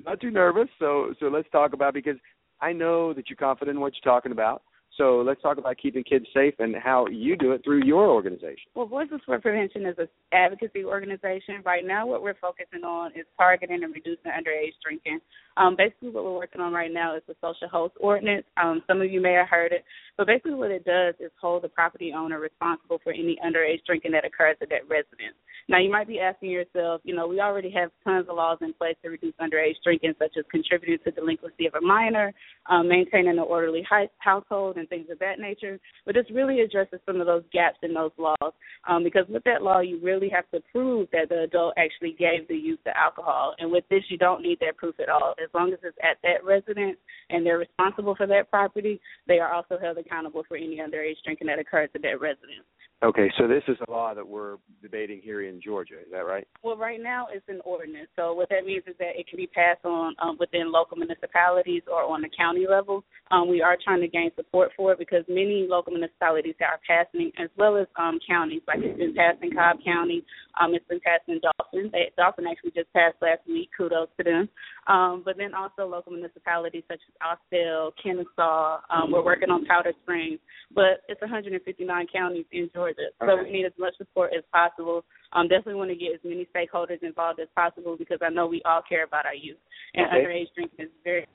not 0.06 0.22
too 0.22 0.32
nervous. 0.32 0.68
So 0.80 1.14
so 1.20 1.28
let's 1.28 1.50
talk 1.52 1.74
about 1.74 1.94
because 1.94 2.18
I 2.62 2.74
know 2.74 3.14
that 3.14 3.30
you're 3.30 3.38
confident 3.38 3.76
in 3.76 3.82
what 3.82 3.94
you're 3.94 4.14
talking 4.14 4.32
about. 4.32 4.62
So 4.98 5.22
let's 5.22 5.42
talk 5.44 5.60
about 5.60 5.78
keeping 5.78 6.04
kids 6.04 6.26
safe 6.34 6.56
and 6.58 6.76
how 6.76 7.06
you 7.08 7.36
do 7.36 7.52
it 7.52 7.62
through 7.64 7.86
your 7.86 8.10
organization. 8.10 8.66
Well, 8.74 8.88
Voices 8.88 9.22
for 9.26 9.40
Prevention 9.40 9.86
is 9.86 9.96
an 10.00 10.08
advocacy 10.34 10.84
organization. 10.84 11.62
Right 11.64 11.86
now, 11.86 12.08
what 12.08 12.24
we're 12.24 12.38
focusing 12.42 12.84
on 12.84 13.12
is 13.12 13.26
targeting 13.38 13.84
and 13.84 13.94
reducing 13.94 14.32
underage 14.32 14.74
drinking. 14.84 15.20
Um, 15.56 15.76
basically, 15.78 16.10
what 16.10 16.24
we're 16.24 16.34
working 16.34 16.62
on 16.62 16.74
right 16.74 16.92
now 16.92 17.16
is 17.16 17.22
the 17.28 17.36
social 17.42 17.70
host 17.70 17.94
ordinance. 18.00 18.46
Um, 18.62 18.82
some 18.88 19.00
of 19.00 19.12
you 19.12 19.22
may 19.22 19.34
have 19.34 19.50
heard 19.50 19.72
it, 19.72 19.86
but 20.18 20.26
basically, 20.26 20.56
what 20.56 20.72
it 20.72 20.84
does 20.84 21.14
is 21.20 21.32
hold 21.40 21.64
the 21.64 21.70
property 21.70 22.12
owner 22.16 22.40
responsible 22.40 23.00
for 23.04 23.14
any 23.14 23.38
underage 23.46 23.86
drinking 23.86 24.14
that 24.14 24.26
occurs 24.26 24.58
at 24.64 24.70
that 24.70 24.90
residence. 24.90 25.38
Now, 25.70 25.80
you 25.80 25.92
might 25.92 26.08
be 26.08 26.20
asking 26.20 26.52
yourself, 26.52 27.02
you 27.04 27.14
know, 27.14 27.28
we 27.28 27.42
already 27.42 27.70
have 27.72 27.92
tons 28.06 28.28
of 28.30 28.38
laws 28.38 28.60
in 28.62 28.74
place 28.74 28.96
to 29.04 29.10
reduce 29.10 29.34
underage 29.42 29.76
drinking, 29.84 30.14
such 30.18 30.38
as 30.38 30.46
contributing 30.50 30.98
to 31.04 31.12
delinquency 31.12 31.66
of 31.66 31.74
a 31.74 31.82
minor, 31.82 32.34
um, 32.68 32.88
maintaining 32.88 33.32
an 33.32 33.40
orderly 33.40 33.86
household, 34.20 34.78
and 34.78 34.88
things 34.88 35.08
of 35.12 35.20
that 35.20 35.40
nature. 35.40 35.78
But 36.06 36.16
this 36.16 36.26
really 36.34 36.62
addresses 36.62 37.00
some 37.06 37.20
of 37.20 37.28
those 37.28 37.44
gaps 37.52 37.80
in 37.84 37.94
those 37.94 38.12
laws, 38.18 38.54
um, 38.88 39.04
because 39.04 39.26
with 39.28 39.44
that 39.44 39.62
law, 39.62 39.82
you 39.82 40.00
really 40.02 40.30
have 40.30 40.50
to 40.52 40.62
prove 40.72 41.10
that 41.12 41.28
the 41.28 41.42
adult 41.42 41.74
actually 41.78 42.16
gave 42.18 42.48
the 42.48 42.56
youth 42.56 42.80
the 42.86 42.98
alcohol, 42.98 43.54
and 43.60 43.70
with 43.70 43.84
this, 43.90 44.04
you 44.10 44.18
don't 44.18 44.42
need 44.42 44.60
that 44.62 44.78
proof 44.78 44.96
at 45.02 45.10
all. 45.10 45.36
As 45.44 45.50
long 45.54 45.74
as 45.74 45.80
it's 45.84 45.98
at 46.02 46.18
that 46.24 46.46
residence 46.46 46.98
and 47.30 47.46
they're 47.46 47.58
responsible 47.58 48.16
for 48.16 48.28
that 48.28 48.50
property, 48.50 49.02
they 49.28 49.40
are 49.40 49.52
also 49.52 49.78
held 49.78 49.98
accountable 49.98 50.44
for 50.48 50.56
any 50.56 50.78
underage 50.78 51.16
drinking 51.26 51.48
that 51.48 51.60
occurs 51.60 51.90
at 51.94 52.02
that 52.04 52.22
residence. 52.22 52.64
Okay, 53.04 53.32
so 53.38 53.48
this 53.48 53.62
is 53.68 53.78
a 53.88 53.92
law 53.92 54.16
that 54.16 54.28
we're 54.28 54.56
debating 54.82 55.22
here 55.24 55.44
in 55.44 55.62
Georgia. 55.62 56.00
Is 56.00 56.08
that 56.12 56.26
right? 56.26 56.48
Well, 56.64 56.78
right 56.78 57.00
now 57.00 57.28
it's 57.32 57.46
an 57.48 57.62
ordinance. 57.64 58.08
So 58.16 58.34
what 58.34 58.50
that 58.50 58.66
means 58.66 58.86
is 58.88 58.96
that 58.98 59.14
it 59.16 59.28
can 59.28 59.38
be 59.38 59.46
passed 59.46 59.86
on 59.86 60.16
um, 60.20 60.36
within 60.40 60.72
local 60.72 60.98
municipalities 60.98 61.84
or 61.86 62.02
on 62.02 62.24
the 62.24 62.30
county 62.36 62.66
level. 62.68 63.04
Um, 63.30 63.50
we 63.50 63.62
are 63.62 63.78
trying 63.84 64.02
to 64.02 64.08
gain 64.08 64.32
support 64.36 64.72
for 64.76 64.94
it 64.94 64.98
because 64.98 65.24
many 65.30 65.68
local 65.70 65.94
municipalities 65.94 66.56
are 66.60 66.80
passing, 66.88 67.32
as 67.38 67.50
well 67.56 67.78
as 67.78 67.86
um, 68.00 68.18
counties. 68.28 68.64
Like 68.68 68.80
it's 68.82 68.98
been 68.98 69.14
passed 69.14 69.44
in 69.44 69.54
Cobb 69.54 69.78
County. 69.86 70.26
Um, 70.60 70.74
it's 70.74 70.88
been 70.88 71.00
passed 71.00 71.24
in 71.28 71.40
Dawson. 71.40 71.90
They, 71.92 72.12
Dawson 72.18 72.46
actually 72.50 72.72
just 72.72 72.92
passed 72.94 73.18
last 73.22 73.42
week. 73.48 73.70
Kudos 73.78 74.10
to 74.18 74.24
them. 74.24 74.50
Um, 74.88 75.22
but 75.24 75.38
then 75.38 75.54
also 75.54 75.86
local 75.88 76.12
municipalities 76.12 76.84
such 76.88 77.02
as 77.08 77.16
Austell, 77.22 77.94
Kennesaw. 78.02 78.80
Um, 78.90 79.12
we're 79.12 79.24
working 79.24 79.50
on 79.50 79.66
Powder 79.66 79.94
Springs. 80.04 80.40
But 80.74 81.02
it's 81.08 81.22
159 81.22 82.08
counties 82.12 82.46
in 82.52 82.70
Georgia, 82.74 83.08
so 83.22 83.32
Okay. 83.32 83.44
we 83.44 83.52
need 83.52 83.66
as 83.66 83.72
much 83.80 83.96
support 83.98 84.34
as 84.38 84.44
possible. 84.52 85.06
Um, 85.32 85.48
definitely 85.48 85.76
want 85.76 85.92
to 85.92 85.96
get 85.96 86.14
as 86.14 86.20
many 86.24 86.46
stakeholders 86.54 87.02
involved 87.04 87.40
as 87.40 87.48
possible 87.56 87.96
because 87.96 88.20
I 88.22 88.30
know 88.30 88.48
we 88.48 88.62
all 88.64 88.82
care 88.82 89.04
about 89.04 89.26
our 89.26 89.36
youth, 89.36 89.60
and 89.94 90.08
Okay. 90.08 90.26
underage 90.26 90.54
drinking 90.54 90.86
is 90.86 90.92
very 91.04 91.26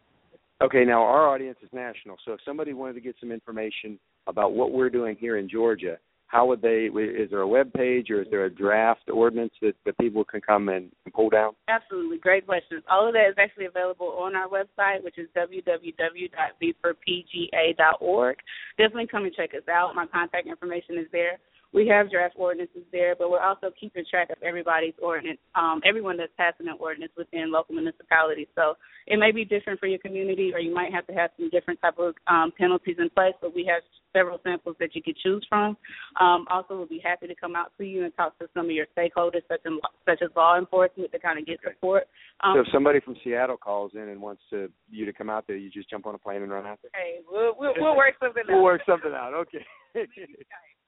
Okay, 0.60 0.84
now 0.84 1.02
our 1.02 1.28
audience 1.28 1.58
is 1.60 1.72
national. 1.72 2.18
So 2.24 2.34
if 2.34 2.40
somebody 2.44 2.72
wanted 2.72 2.92
to 2.92 3.00
get 3.00 3.16
some 3.18 3.32
information 3.32 3.98
about 4.28 4.52
what 4.52 4.70
we're 4.70 4.90
doing 4.90 5.16
here 5.16 5.38
in 5.38 5.48
Georgia, 5.48 5.98
how 6.32 6.46
would 6.46 6.62
they? 6.62 6.86
Is 6.86 7.30
there 7.30 7.42
a 7.42 7.46
web 7.46 7.70
page 7.74 8.10
or 8.10 8.22
is 8.22 8.28
there 8.30 8.46
a 8.46 8.50
draft 8.50 9.10
ordinance 9.12 9.52
that, 9.60 9.74
that 9.84 9.98
people 9.98 10.24
can 10.24 10.40
come 10.40 10.70
and, 10.70 10.90
pull 11.14 11.28
down? 11.28 11.52
Absolutely. 11.68 12.16
Great 12.16 12.46
questions. 12.46 12.82
All 12.90 13.06
of 13.06 13.12
that 13.12 13.28
is 13.28 13.34
actually 13.38 13.66
available 13.66 14.16
on 14.18 14.34
our 14.34 14.48
website, 14.48 15.04
which 15.04 15.18
is 15.18 15.28
www.v4pga.org. 15.36 18.36
Definitely 18.78 19.08
come 19.08 19.24
and 19.24 19.34
check 19.34 19.50
us 19.54 19.68
out. 19.70 19.94
My 19.94 20.06
contact 20.06 20.46
information 20.46 20.96
is 20.96 21.04
there. 21.12 21.38
We 21.72 21.88
have 21.88 22.10
draft 22.10 22.34
ordinances 22.36 22.82
there, 22.92 23.14
but 23.16 23.30
we're 23.30 23.40
also 23.40 23.70
keeping 23.78 24.04
track 24.08 24.28
of 24.30 24.36
everybody's 24.42 24.94
ordinance, 25.02 25.38
um, 25.54 25.80
everyone 25.86 26.18
that's 26.18 26.32
passing 26.36 26.68
an 26.68 26.76
ordinance 26.78 27.12
within 27.16 27.50
local 27.50 27.74
municipalities. 27.74 28.48
So 28.54 28.74
it 29.06 29.18
may 29.18 29.32
be 29.32 29.44
different 29.44 29.80
for 29.80 29.86
your 29.86 29.98
community, 29.98 30.52
or 30.52 30.60
you 30.60 30.74
might 30.74 30.92
have 30.92 31.06
to 31.06 31.14
have 31.14 31.30
some 31.38 31.48
different 31.48 31.80
type 31.80 31.98
of 31.98 32.14
um, 32.26 32.52
penalties 32.58 32.96
in 32.98 33.08
place. 33.10 33.32
But 33.40 33.54
we 33.54 33.64
have 33.72 33.82
several 34.12 34.38
samples 34.44 34.76
that 34.80 34.94
you 34.94 35.02
could 35.02 35.16
choose 35.16 35.46
from. 35.48 35.76
Um, 36.20 36.46
also, 36.50 36.76
we'll 36.76 36.86
be 36.86 37.00
happy 37.02 37.26
to 37.26 37.34
come 37.34 37.56
out 37.56 37.72
to 37.78 37.84
you 37.84 38.04
and 38.04 38.14
talk 38.16 38.38
to 38.38 38.48
some 38.54 38.66
of 38.66 38.72
your 38.72 38.86
stakeholders, 38.96 39.42
such 39.48 39.60
as 39.64 39.72
such 40.06 40.20
as 40.22 40.28
law 40.36 40.58
enforcement, 40.58 41.10
to 41.12 41.18
kind 41.18 41.38
of 41.38 41.46
get 41.46 41.58
support. 41.64 42.04
Um, 42.42 42.54
so 42.56 42.60
if 42.60 42.66
somebody 42.72 43.00
from 43.00 43.16
Seattle 43.24 43.56
calls 43.56 43.92
in 43.94 44.08
and 44.08 44.20
wants 44.20 44.42
to 44.50 44.70
you 44.90 45.06
to 45.06 45.12
come 45.12 45.30
out 45.30 45.46
there, 45.46 45.56
you 45.56 45.70
just 45.70 45.88
jump 45.88 46.06
on 46.06 46.14
a 46.14 46.18
plane 46.18 46.42
and 46.42 46.52
run 46.52 46.66
out 46.66 46.80
there. 46.82 46.90
hey, 46.94 47.20
we'll, 47.30 47.54
we'll, 47.58 47.72
we'll 47.78 47.96
work 48.02 48.14
something 48.20 48.42
out. 48.42 48.52
We'll 48.52 48.62
work 48.62 48.82
something 48.86 49.12
out. 49.12 49.32
Okay. 49.32 49.64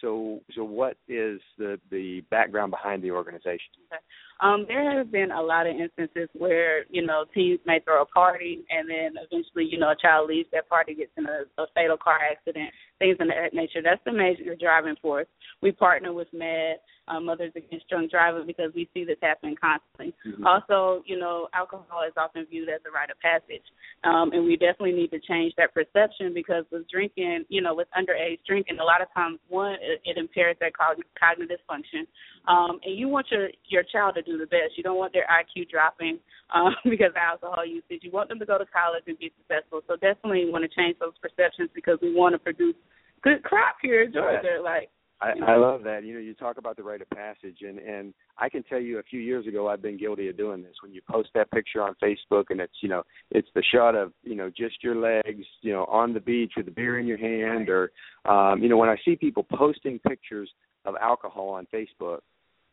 So 0.02 0.42
so 0.56 0.64
what 0.64 0.98
is 1.08 1.40
the 1.58 1.80
the 1.92 2.22
background 2.30 2.72
behind 2.72 3.04
the 3.04 3.12
organization? 3.12 3.74
Okay. 3.92 4.02
Um, 4.42 4.66
there 4.68 4.98
have 4.98 5.12
been 5.12 5.32
a 5.32 5.42
lot 5.42 5.68
of 5.68 5.76
instances 5.76 6.30
where 6.34 6.86
you 6.90 7.06
know 7.06 7.26
teens 7.34 7.60
may 7.66 7.80
throw 7.80 8.02
a 8.02 8.06
party 8.06 8.66
and 8.70 8.90
then 8.90 9.22
eventually 9.30 9.66
you 9.66 9.78
know 9.78 9.92
a 9.92 9.96
child 10.02 10.30
leaves 10.30 10.50
that 10.54 10.70
party, 10.70 10.96
gets 10.96 11.12
in 11.18 11.26
a, 11.26 11.62
a 11.62 11.66
fatal 11.76 11.98
car 11.98 12.20
accident, 12.32 12.70
things 13.00 13.18
of 13.20 13.28
that 13.28 13.54
nature. 13.54 13.82
That's 13.84 14.02
the 14.06 14.12
major 14.12 14.56
driving 14.56 14.96
force. 15.02 15.28
We 15.62 15.72
partner 15.72 16.14
with 16.14 16.28
MADD, 16.34 16.76
um, 17.10 17.26
Mothers 17.26 17.52
Against 17.56 17.90
Drunk 17.90 18.12
Driving, 18.12 18.46
because 18.46 18.72
we 18.76 18.88
see 18.94 19.04
this 19.04 19.18
happening 19.22 19.56
constantly. 19.60 20.14
Mm-hmm. 20.28 20.46
Also, 20.46 21.04
you 21.06 21.18
know, 21.18 21.48
alcohol 21.54 22.04
is 22.08 22.14
often 22.16 22.46
viewed 22.50 22.70
as 22.70 22.82
a 22.88 22.92
rite 22.92 23.10
of 23.10 23.20
passage, 23.20 23.66
um, 24.04 24.32
and 24.32 24.46
we 24.46 24.56
definitely 24.56 24.94
need 24.94 25.12
to 25.12 25.20
change 25.20 25.54
that 25.58 25.74
perception 25.74 26.34
because 26.34 26.66
with 26.72 26.88
drinking, 26.90 27.46
you 27.50 27.62
know, 27.62 27.74
with 27.74 27.88
underage 27.98 28.40
drinking, 28.46 28.78
a 28.80 28.84
lot 28.84 29.02
of 29.02 29.08
times 29.14 29.40
one 29.50 29.76
it, 29.82 30.02
it 30.06 30.18
impairs 30.18 30.56
their 30.60 30.72
cognitive 30.72 31.60
function, 31.68 32.06
um, 32.48 32.80
and 32.84 32.98
you 32.98 33.08
want 33.08 33.26
your 33.32 33.50
your 33.68 33.84
child 33.84 34.16
to 34.16 34.22
do 34.22 34.38
the 34.38 34.46
best. 34.46 34.78
You 34.78 34.84
don't 34.84 34.98
want 34.98 35.14
their 35.14 35.26
IQ 35.28 35.70
dropping 35.70 36.20
um, 36.54 36.76
because 36.86 37.10
of 37.10 37.18
alcohol 37.18 37.66
usage. 37.66 38.02
You 38.02 38.12
want 38.12 38.30
them 38.30 38.40
to 38.40 38.46
go 38.46 38.58
to 38.58 38.66
college 38.66 39.04
and 39.08 39.18
be 39.18 39.32
successful. 39.38 39.82
So 39.88 39.96
definitely 39.96 40.50
want 40.50 40.64
to 40.64 40.70
change 40.70 40.98
those 41.00 41.14
perceptions 41.22 41.70
because 41.74 41.98
we 42.02 42.14
want 42.14 42.34
to 42.34 42.40
produce 42.40 42.76
good 43.22 43.44
crop 43.44 43.76
here 43.82 44.04
in 44.04 44.14
Georgia. 44.14 44.62
Like 44.64 44.90
I, 45.22 45.34
I 45.46 45.58
love 45.58 45.84
that. 45.84 46.06
You 46.06 46.14
know, 46.14 46.20
you 46.20 46.34
talk 46.34 46.58
about 46.58 46.78
the 46.78 46.84
rite 46.84 47.02
of 47.02 47.10
passage, 47.10 47.58
and 47.62 47.78
and 47.80 48.14
I 48.38 48.48
can 48.48 48.64
tell 48.64 48.80
you, 48.80 49.00
a 49.00 49.04
few 49.04 49.20
years 49.20 49.46
ago, 49.48 49.68
I've 49.68 49.82
been 49.82 49.98
guilty 49.98 50.30
of 50.30 50.38
doing 50.38 50.64
this. 50.64 50.76
When 50.82 50.94
you 50.94 51.02
post 51.10 51.30
that 51.36 51.52
picture 51.52 51.82
on 51.82 51.96
Facebook, 52.02 52.46
and 52.50 52.62
it's 52.62 52.74
you 52.82 52.88
know, 52.88 53.04
it's 53.32 53.50
the 53.54 53.64
shot 53.74 53.96
of 53.96 54.14
you 54.24 54.36
know 54.36 54.50
just 54.50 54.82
your 54.82 54.96
legs, 54.96 55.46
you 55.62 55.74
know, 55.74 55.86
on 55.86 56.14
the 56.14 56.22
beach 56.22 56.54
with 56.56 56.68
a 56.70 56.72
beer 56.72 57.00
in 57.00 57.06
your 57.06 57.18
hand, 57.18 57.70
or 57.70 57.92
um, 58.26 58.64
you 58.64 58.70
know, 58.70 58.78
when 58.78 58.90
I 58.90 58.96
see 59.04 59.16
people 59.16 59.44
posting 59.44 60.00
pictures 60.00 60.50
of 60.86 60.96
alcohol 61.02 61.50
on 61.50 61.68
Facebook, 61.74 62.20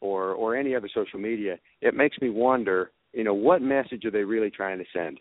or 0.01 0.33
or 0.33 0.55
any 0.55 0.77
other 0.77 0.89
social 0.95 1.19
media, 1.19 1.59
it 1.81 1.95
makes 1.95 2.17
me 2.21 2.31
wonder, 2.31 2.93
you 3.13 3.25
know, 3.25 3.35
what 3.35 3.61
message 3.61 4.05
are 4.05 4.13
they 4.13 4.25
really 4.25 4.51
trying 4.51 4.79
to 4.79 4.85
send, 4.93 5.19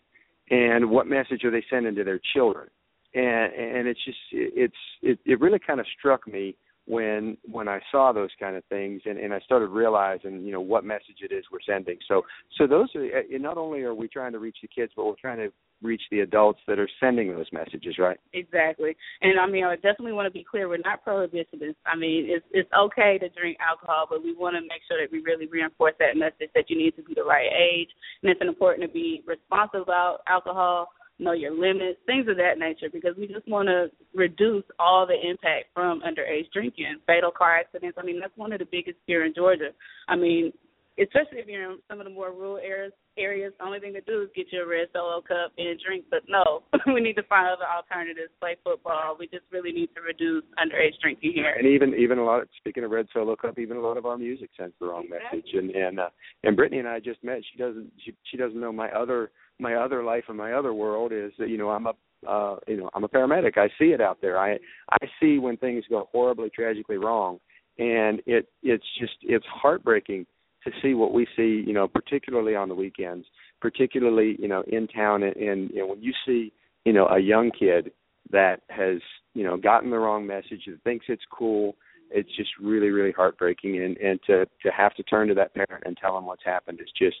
and 0.50 0.88
what 0.88 1.08
message 1.08 1.42
are 1.42 1.50
they 1.50 1.64
sending 1.68 1.96
to 1.96 2.04
their 2.04 2.20
children, 2.34 2.68
and 3.16 3.52
and 3.54 3.88
it's 3.88 4.04
just 4.04 4.18
it's 4.32 4.74
it, 5.02 5.18
it 5.24 5.40
really 5.40 5.58
kind 5.58 5.80
of 5.80 5.86
struck 5.98 6.26
me 6.28 6.56
when 6.86 7.36
when 7.50 7.66
I 7.66 7.80
saw 7.90 8.12
those 8.12 8.30
kind 8.38 8.56
of 8.56 8.64
things 8.66 9.02
and, 9.06 9.18
and 9.18 9.34
I 9.34 9.40
started 9.40 9.68
realizing 9.68 10.42
you 10.42 10.52
know 10.52 10.60
what 10.60 10.84
message 10.84 11.18
it 11.20 11.32
is 11.32 11.44
we're 11.50 11.58
sending. 11.66 11.96
So 12.06 12.22
so 12.58 12.66
those 12.66 12.88
are 12.94 13.04
eh, 13.04 13.22
eh, 13.34 13.38
not 13.38 13.56
only 13.56 13.82
are 13.82 13.94
we 13.94 14.06
trying 14.06 14.32
to 14.32 14.38
reach 14.38 14.58
the 14.62 14.68
kids, 14.68 14.92
but 14.94 15.06
we're 15.06 15.16
trying 15.20 15.38
to 15.38 15.50
reach 15.82 16.02
the 16.10 16.20
adults 16.20 16.60
that 16.66 16.78
are 16.78 16.88
sending 17.00 17.30
those 17.34 17.46
messages, 17.52 17.98
right? 17.98 18.18
Exactly. 18.32 18.96
And 19.20 19.38
I 19.38 19.46
mean, 19.46 19.64
I 19.64 19.74
definitely 19.76 20.12
want 20.12 20.26
to 20.26 20.30
be 20.30 20.44
clear: 20.48 20.68
we're 20.68 20.78
not 20.78 21.04
prohibitionists. 21.04 21.76
I 21.86 21.96
mean, 21.96 22.26
it's 22.28 22.46
it's 22.52 22.70
okay 22.78 23.18
to 23.18 23.28
drink 23.30 23.56
alcohol, 23.60 24.06
but 24.08 24.22
we 24.22 24.34
want 24.34 24.56
to 24.56 24.60
make 24.60 24.82
sure 24.86 25.00
that 25.00 25.10
we 25.10 25.20
really 25.20 25.46
reinforce 25.46 25.94
that 25.98 26.16
message 26.16 26.50
that 26.54 26.68
you 26.68 26.76
need 26.76 26.94
to 26.96 27.02
be 27.02 27.14
the 27.14 27.24
right 27.24 27.50
age, 27.50 27.88
and 28.22 28.30
it's 28.30 28.40
important 28.42 28.86
to 28.86 28.92
be 28.92 29.24
responsible 29.26 29.82
about 29.82 30.20
alcohol 30.28 30.90
know 31.18 31.32
your 31.32 31.52
limits, 31.52 31.98
things 32.06 32.28
of 32.28 32.36
that 32.36 32.58
nature, 32.58 32.88
because 32.92 33.16
we 33.16 33.26
just 33.26 33.48
want 33.48 33.68
to 33.68 33.90
reduce 34.14 34.64
all 34.78 35.06
the 35.06 35.16
impact 35.28 35.66
from 35.74 36.00
underage 36.00 36.50
drinking, 36.52 36.96
fatal 37.06 37.30
car 37.30 37.58
accidents. 37.58 37.98
I 38.00 38.04
mean, 38.04 38.20
that's 38.20 38.36
one 38.36 38.52
of 38.52 38.58
the 38.58 38.66
biggest 38.70 38.98
here 39.06 39.24
in 39.24 39.34
Georgia. 39.34 39.70
I 40.08 40.16
mean, 40.16 40.52
especially 40.98 41.38
if 41.38 41.46
you're 41.46 41.72
in 41.72 41.78
some 41.88 42.00
of 42.00 42.04
the 42.04 42.12
more 42.12 42.32
rural 42.32 42.58
areas, 42.58 42.92
areas, 43.18 43.52
the 43.58 43.64
only 43.64 43.80
thing 43.80 43.92
to 43.94 44.00
do 44.02 44.22
is 44.22 44.28
get 44.34 44.46
you 44.50 44.62
a 44.62 44.66
red 44.66 44.88
solo 44.92 45.20
cup 45.20 45.52
and 45.56 45.78
drink. 45.84 46.04
But 46.10 46.22
no, 46.28 46.62
we 46.92 47.00
need 47.00 47.16
to 47.16 47.22
find 47.24 47.48
other 47.48 47.64
alternatives. 47.64 48.32
Play 48.40 48.56
football. 48.64 49.16
We 49.18 49.26
just 49.28 49.44
really 49.50 49.72
need 49.72 49.90
to 49.94 50.00
reduce 50.00 50.44
underage 50.58 50.98
drinking 51.00 51.32
here. 51.34 51.54
And 51.56 51.66
even 51.66 51.94
even 51.94 52.18
a 52.18 52.24
lot. 52.24 52.42
Of, 52.42 52.48
speaking 52.58 52.84
of 52.84 52.90
red 52.90 53.06
solo 53.12 53.36
cup, 53.36 53.58
even 53.58 53.76
a 53.76 53.80
lot 53.80 53.96
of 53.96 54.06
our 54.06 54.18
music 54.18 54.50
sends 54.56 54.74
the 54.80 54.86
wrong 54.86 55.04
exactly. 55.04 55.38
message. 55.38 55.54
And 55.54 55.70
and 55.70 56.00
uh, 56.00 56.08
and 56.44 56.56
Brittany 56.56 56.80
and 56.80 56.88
I 56.88 57.00
just 57.00 57.22
met. 57.22 57.40
She 57.52 57.58
doesn't 57.58 57.90
she 58.04 58.14
she 58.30 58.36
doesn't 58.36 58.60
know 58.60 58.72
my 58.72 58.90
other 58.90 59.30
my 59.58 59.74
other 59.74 60.02
life 60.02 60.24
and 60.28 60.36
my 60.36 60.52
other 60.52 60.74
world 60.74 61.12
is 61.12 61.32
that 61.38 61.48
you 61.48 61.58
know 61.58 61.70
I'm 61.70 61.86
a 61.86 61.94
uh 62.28 62.56
you 62.66 62.76
know 62.76 62.90
I'm 62.94 63.04
a 63.04 63.08
paramedic. 63.08 63.56
I 63.56 63.68
see 63.78 63.86
it 63.86 64.00
out 64.00 64.18
there. 64.20 64.38
I 64.38 64.58
I 64.90 65.06
see 65.20 65.38
when 65.38 65.56
things 65.56 65.84
go 65.88 66.08
horribly 66.12 66.50
tragically 66.50 66.96
wrong 66.96 67.38
and 67.78 68.22
it 68.26 68.48
it's 68.62 68.86
just 68.98 69.14
it's 69.22 69.46
heartbreaking 69.46 70.26
to 70.64 70.70
see 70.82 70.94
what 70.94 71.12
we 71.12 71.26
see, 71.36 71.62
you 71.64 71.72
know, 71.72 71.86
particularly 71.86 72.56
on 72.56 72.68
the 72.68 72.74
weekends, 72.74 73.24
particularly, 73.60 74.36
you 74.40 74.48
know, 74.48 74.64
in 74.66 74.88
town 74.88 75.22
and, 75.22 75.36
and 75.36 75.70
you 75.70 75.78
know 75.78 75.86
when 75.88 76.02
you 76.02 76.12
see, 76.26 76.52
you 76.84 76.92
know, 76.92 77.06
a 77.08 77.18
young 77.18 77.50
kid 77.56 77.92
that 78.32 78.62
has, 78.68 78.98
you 79.34 79.44
know, 79.44 79.56
gotten 79.56 79.90
the 79.90 79.98
wrong 79.98 80.26
message 80.26 80.62
that 80.66 80.82
thinks 80.84 81.06
it's 81.08 81.22
cool 81.30 81.76
it's 82.10 82.34
just 82.36 82.50
really 82.60 82.90
really 82.90 83.12
heartbreaking 83.12 83.82
and 83.82 83.96
and 83.96 84.20
to 84.26 84.46
to 84.62 84.70
have 84.70 84.94
to 84.94 85.02
turn 85.04 85.28
to 85.28 85.34
that 85.34 85.52
parent 85.54 85.82
and 85.84 85.96
tell 85.96 86.14
them 86.14 86.24
what's 86.24 86.44
happened 86.44 86.78
is 86.80 86.88
just 86.96 87.16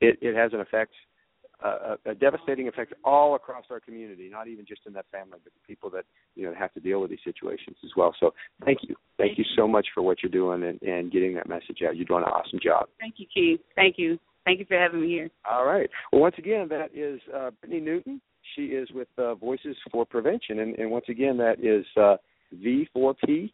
it 0.00 0.18
it 0.22 0.34
has 0.34 0.52
an 0.52 0.60
effect 0.60 0.92
a, 1.62 1.98
a 2.06 2.14
devastating 2.14 2.68
effect 2.68 2.94
all 3.04 3.34
across 3.34 3.64
our 3.70 3.80
community, 3.80 4.28
not 4.30 4.48
even 4.48 4.64
just 4.66 4.82
in 4.86 4.92
that 4.94 5.06
family, 5.12 5.38
but 5.42 5.52
the 5.52 5.66
people 5.66 5.90
that 5.90 6.04
you 6.34 6.44
know 6.44 6.54
have 6.58 6.72
to 6.74 6.80
deal 6.80 7.00
with 7.00 7.10
these 7.10 7.20
situations 7.24 7.76
as 7.84 7.90
well. 7.96 8.14
So 8.18 8.32
thank 8.64 8.78
you, 8.82 8.96
thank 9.18 9.38
you 9.38 9.44
so 9.56 9.68
much 9.68 9.88
for 9.94 10.02
what 10.02 10.22
you're 10.22 10.30
doing 10.30 10.62
and, 10.62 10.80
and 10.82 11.12
getting 11.12 11.34
that 11.34 11.48
message 11.48 11.78
out. 11.86 11.96
You're 11.96 12.06
doing 12.06 12.24
an 12.24 12.30
awesome 12.30 12.60
job. 12.62 12.86
Thank 12.98 13.14
you, 13.18 13.26
Keith. 13.32 13.60
Thank 13.76 13.96
you. 13.98 14.18
Thank 14.44 14.58
you 14.58 14.64
for 14.66 14.78
having 14.78 15.02
me 15.02 15.08
here. 15.08 15.30
All 15.50 15.66
right. 15.66 15.88
Well, 16.12 16.22
once 16.22 16.36
again, 16.38 16.68
that 16.70 16.90
is 16.94 17.20
uh, 17.34 17.50
Brittany 17.60 17.80
Newton. 17.80 18.20
She 18.56 18.62
is 18.66 18.90
with 18.92 19.08
uh, 19.18 19.34
Voices 19.34 19.76
for 19.92 20.04
Prevention, 20.06 20.60
and, 20.60 20.76
and 20.76 20.90
once 20.90 21.04
again, 21.08 21.36
that 21.36 21.62
is 21.62 21.84
uh, 21.96 22.16
V4PGA.org, 22.56 23.52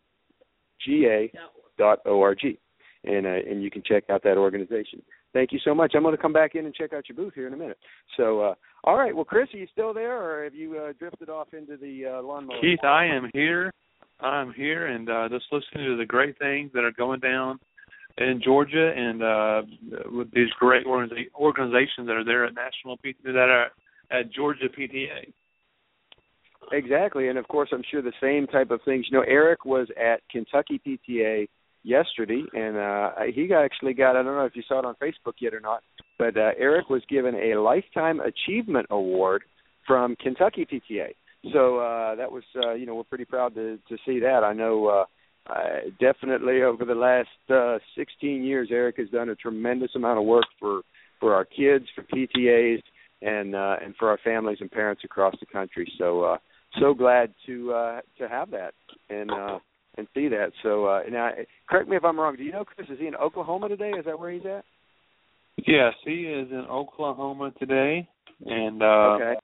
and 3.05 3.27
uh, 3.27 3.29
and 3.29 3.63
you 3.63 3.71
can 3.71 3.83
check 3.85 4.05
out 4.11 4.23
that 4.23 4.39
organization. 4.39 5.03
Thank 5.37 5.53
you 5.53 5.59
so 5.67 5.75
much. 5.75 5.93
I'm 5.95 6.03
going 6.03 6.17
to 6.17 6.23
come 6.23 6.33
back 6.33 6.55
in 6.55 6.65
and 6.65 6.75
check 6.75 6.95
out 6.95 7.11
your 7.11 7.17
booth 7.17 7.35
here 7.35 7.47
in 7.47 7.53
a 7.53 7.59
minute. 7.59 7.77
So, 8.17 8.41
uh, 8.41 8.55
all 8.85 8.97
right. 8.97 9.15
Well, 9.15 9.27
Chris, 9.27 9.49
are 9.53 9.59
you 9.59 9.67
still 9.71 9.93
there, 9.93 10.19
or 10.19 10.45
have 10.45 10.55
you 10.55 10.79
uh, 10.79 10.95
drifted 10.99 11.29
off 11.29 11.49
into 11.53 11.77
the 11.77 12.07
uh, 12.07 12.23
lawnmower? 12.23 12.59
Keith, 12.59 12.83
I 12.83 13.05
am 13.05 13.29
here. 13.35 13.71
I'm 14.19 14.55
here, 14.55 14.87
and 14.87 15.11
uh, 15.11 15.29
just 15.29 15.45
listening 15.53 15.91
to 15.91 15.99
the 15.99 16.07
great 16.07 16.39
things 16.39 16.71
that 16.73 16.85
are 16.85 16.93
going 16.93 17.21
down 17.21 17.59
in 18.17 18.41
Georgia, 18.43 18.95
and 18.97 19.23
uh, 19.23 19.63
with 20.11 20.31
these 20.33 20.49
great 20.59 20.87
organiza- 20.87 21.29
organizations 21.39 22.07
that 22.07 22.17
are 22.17 22.25
there 22.25 22.47
at 22.47 22.55
National 22.55 22.97
P- 22.97 23.15
that 23.25 23.37
are 23.37 23.67
at 24.11 24.33
Georgia 24.33 24.69
PTA. 24.71 25.35
Exactly, 26.73 27.29
and 27.29 27.37
of 27.37 27.47
course, 27.49 27.69
I'm 27.73 27.85
sure 27.91 28.01
the 28.01 28.11
same 28.23 28.47
type 28.47 28.71
of 28.71 28.81
things. 28.87 29.05
You 29.11 29.19
know, 29.19 29.25
Eric 29.29 29.67
was 29.67 29.87
at 30.03 30.23
Kentucky 30.31 30.81
PTA 30.87 31.47
yesterday, 31.87 32.43
and 32.53 32.77
uh, 32.77 33.11
he 33.33 33.49
actually 33.55 33.95
got 33.95 34.17
I 34.17 34.23
don't 34.23 34.35
know 34.35 34.45
if 34.45 34.57
you 34.57 34.63
saw 34.67 34.81
it 34.81 34.85
on 34.85 34.97
Facebook 34.97 35.35
yet 35.41 35.55
or 35.55 35.61
not, 35.61 35.83
but 36.19 36.37
uh, 36.37 36.51
Eric 36.59 36.91
was 36.91 37.03
given 37.09 37.35
a 37.35 37.61
lifetime 37.61 38.21
achievement 38.21 38.87
award 38.91 39.45
from 39.87 40.17
Kentucky 40.17 40.67
PTA. 40.67 41.15
So 41.53 41.79
uh, 41.79 42.17
that 42.17 42.33
was 42.33 42.43
uh, 42.57 42.75
you 42.75 42.87
know 42.87 42.97
we're 42.97 43.05
pretty 43.05 43.25
proud 43.25 43.55
to 43.55 43.79
to 43.89 43.97
see 44.05 44.21
that. 44.21 44.43
I 44.45 44.53
know. 44.53 44.87
Uh, 44.87 45.05
uh, 45.49 45.91
definitely 46.01 46.63
over 46.63 46.85
the 46.85 46.93
last 46.93 47.29
uh, 47.55 47.79
16 47.97 48.43
years, 48.43 48.67
Eric 48.73 48.97
has 48.97 49.09
done 49.11 49.29
a 49.29 49.35
tremendous 49.37 49.93
amount 49.95 50.19
of 50.19 50.25
work 50.25 50.47
for 50.59 50.81
for 51.21 51.35
our 51.35 51.45
kids, 51.45 51.85
for 51.95 52.03
PTAs, 52.03 52.83
and 53.23 53.55
uh, 53.55 53.77
and 53.81 53.95
for 53.97 54.11
our 54.11 54.19
families 54.25 54.59
and 54.61 54.71
parents 54.71 55.03
across 55.05 55.37
the 55.39 55.47
country. 55.47 55.91
So 55.99 56.23
uh, 56.23 56.39
so 56.81 56.95
glad 56.95 57.33
to 57.47 57.73
uh, 57.73 58.01
to 58.19 58.29
have 58.29 58.51
that, 58.51 58.75
and 59.09 59.31
uh, 59.31 59.59
and 59.97 60.07
see 60.15 60.29
that. 60.29 60.53
So 60.63 60.87
uh, 60.87 61.03
now, 61.11 61.31
correct 61.69 61.89
me 61.89 61.97
if 61.97 62.05
I'm 62.05 62.19
wrong. 62.19 62.37
Do 62.37 62.43
you 62.43 62.53
know 62.53 62.65
Chris? 62.65 62.89
Is 62.91 62.99
he 62.99 63.07
in 63.07 63.15
Oklahoma 63.15 63.69
today? 63.69 63.91
Is 63.91 64.05
that 64.05 64.19
where 64.19 64.31
he's 64.31 64.47
at? 64.47 64.65
Yes, 65.67 65.95
he 66.05 66.23
is 66.23 66.51
in 66.51 66.67
Oklahoma 66.71 67.51
today, 67.59 68.09
and 68.45 68.83
uh, 68.83 69.17
okay. 69.17 69.35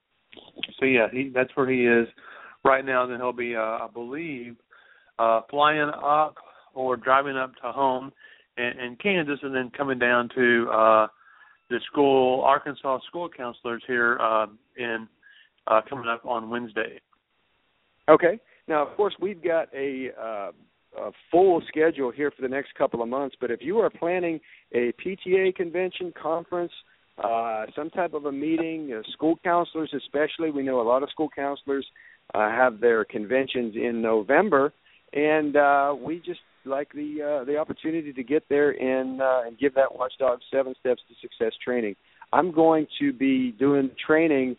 So 0.79 0.85
yeah, 0.85 1.07
he 1.11 1.31
that's 1.33 1.49
where 1.55 1.69
he 1.69 1.85
is. 1.85 2.07
right 2.63 2.85
now. 2.85 3.05
Then 3.05 3.17
he'll 3.17 3.33
be, 3.33 3.55
uh, 3.55 3.59
I 3.59 3.87
believe, 3.93 4.55
uh, 5.19 5.41
flying 5.49 5.91
up 6.03 6.35
or 6.73 6.97
driving 6.97 7.37
up 7.37 7.53
to 7.55 7.71
home 7.71 8.11
in, 8.57 8.71
in 8.79 8.97
Kansas, 9.01 9.39
and 9.41 9.55
then 9.55 9.71
coming 9.75 9.99
down 9.99 10.29
to 10.35 10.67
uh, 10.71 11.07
the 11.69 11.79
school 11.91 12.41
Arkansas 12.41 12.99
school 13.07 13.29
counselors 13.29 13.83
here 13.87 14.17
uh, 14.19 14.47
in 14.77 15.07
uh, 15.67 15.81
coming 15.89 16.07
up 16.07 16.25
on 16.25 16.49
Wednesday. 16.49 16.99
Okay. 18.09 18.39
Now, 18.67 18.85
of 18.85 18.95
course, 18.95 19.15
we've 19.19 19.43
got 19.43 19.67
a, 19.73 20.09
uh, 20.19 20.51
a 20.97 21.11
full 21.31 21.61
schedule 21.67 22.11
here 22.11 22.31
for 22.31 22.41
the 22.41 22.47
next 22.47 22.75
couple 22.75 23.01
of 23.01 23.09
months. 23.09 23.35
But 23.39 23.51
if 23.51 23.61
you 23.61 23.79
are 23.79 23.89
planning 23.89 24.39
a 24.73 24.93
PTA 25.05 25.55
convention, 25.55 26.13
conference, 26.21 26.71
uh, 27.23 27.65
some 27.75 27.89
type 27.89 28.13
of 28.13 28.25
a 28.25 28.31
meeting, 28.31 28.93
uh, 28.93 29.03
school 29.11 29.39
counselors 29.43 29.93
especially, 29.95 30.49
we 30.49 30.63
know 30.63 30.81
a 30.81 30.87
lot 30.87 31.03
of 31.03 31.09
school 31.09 31.29
counselors 31.35 31.85
uh, 32.33 32.49
have 32.49 32.79
their 32.79 33.05
conventions 33.05 33.75
in 33.75 34.01
November, 34.01 34.73
and 35.13 35.55
uh, 35.55 35.93
we 35.99 36.19
just 36.19 36.39
like 36.65 36.91
the 36.93 37.41
uh, 37.41 37.43
the 37.43 37.57
opportunity 37.57 38.13
to 38.13 38.23
get 38.23 38.47
there 38.49 38.71
and 38.71 39.21
uh, 39.21 39.41
and 39.45 39.59
give 39.59 39.75
that 39.75 39.93
Watchdog 39.93 40.39
Seven 40.51 40.73
Steps 40.79 41.01
to 41.09 41.15
Success 41.21 41.53
training. 41.63 41.95
I'm 42.31 42.51
going 42.51 42.87
to 42.99 43.13
be 43.13 43.51
doing 43.51 43.91
training 44.05 44.55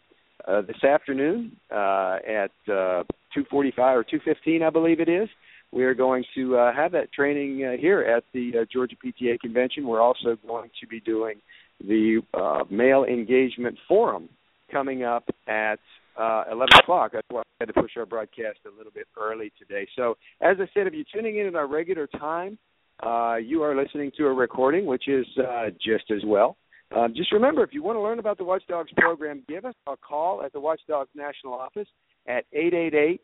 uh, 0.47 0.63
this 0.63 0.83
afternoon 0.85 1.57
uh, 1.73 2.19
at 2.29 2.73
uh, 2.73 3.03
2:45 3.37 3.79
or 3.79 4.05
2:15, 4.05 4.63
I 4.63 4.71
believe 4.71 5.01
it 5.01 5.09
is. 5.09 5.29
We 5.73 5.85
are 5.85 5.95
going 5.95 6.25
to 6.37 6.57
uh, 6.57 6.73
have 6.73 6.93
that 6.93 7.13
training 7.13 7.65
uh, 7.65 7.77
here 7.77 8.01
at 8.03 8.23
the 8.33 8.61
uh, 8.61 8.65
Georgia 8.73 8.97
PTA 9.05 9.41
convention. 9.41 9.87
We're 9.87 10.01
also 10.01 10.37
going 10.47 10.71
to 10.81 10.87
be 10.87 11.01
doing 11.01 11.41
the 11.81 12.23
uh, 12.33 12.65
male 12.71 13.05
engagement 13.05 13.77
forum 13.89 14.29
coming 14.71 15.03
up 15.03 15.25
at 15.49 15.81
uh, 16.17 16.45
11 16.53 16.79
o'clock. 16.79 17.13
That's 17.13 17.27
why 17.29 17.41
I 17.41 17.45
had 17.61 17.67
to 17.67 17.73
push 17.73 17.91
our 17.97 18.07
broadcast 18.07 18.59
a 18.67 18.77
little 18.77 18.93
bit 18.93 19.09
early 19.21 19.53
today. 19.59 19.87
So, 19.97 20.17
as 20.41 20.57
I 20.61 20.69
said, 20.75 20.87
if 20.87 20.95
you're 20.95 21.05
tuning 21.13 21.39
in 21.39 21.47
at 21.47 21.57
our 21.57 21.67
regular 21.67 22.07
time, 22.07 22.57
uh, 23.03 23.37
you 23.37 23.63
are 23.63 23.75
listening 23.75 24.13
to 24.17 24.27
a 24.27 24.33
recording, 24.33 24.87
which 24.87 25.09
is 25.09 25.27
uh, 25.39 25.71
just 25.85 26.11
as 26.11 26.23
well. 26.25 26.57
Um, 26.97 27.13
just 27.17 27.33
remember, 27.33 27.65
if 27.65 27.73
you 27.73 27.83
want 27.83 27.97
to 27.97 28.01
learn 28.01 28.21
about 28.21 28.39
the 28.39 28.45
Watchdogs 28.45 28.93
program, 28.97 29.43
give 29.49 29.65
us 29.65 29.75
a 29.89 29.97
call 29.97 30.43
at 30.45 30.53
the 30.53 30.61
Watchdogs 30.61 31.11
National 31.17 31.55
Office 31.55 31.89
at 32.27 32.45
888 32.53 33.21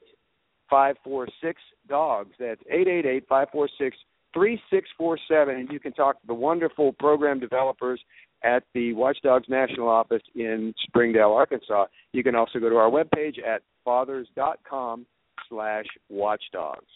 546 0.68 1.60
DOGS. 1.88 2.30
That's 2.38 2.60
888 2.68 3.28
546 3.28 3.96
3647. 4.32 5.56
And 5.56 5.68
you 5.70 5.80
can 5.80 5.92
talk 5.92 6.20
to 6.20 6.26
the 6.26 6.34
wonderful 6.34 6.92
program 6.92 7.40
developers 7.40 8.00
at 8.42 8.62
the 8.74 8.92
Watchdogs 8.94 9.48
National 9.48 9.88
Office 9.88 10.22
in 10.34 10.72
Springdale, 10.86 11.32
Arkansas. 11.32 11.86
You 12.12 12.22
can 12.22 12.34
also 12.34 12.58
go 12.58 12.70
to 12.70 12.76
our 12.76 12.90
webpage 12.90 13.38
at 13.44 13.62
fathers.com 13.84 15.06
slash 15.48 15.86
watchdogs. 16.08 16.86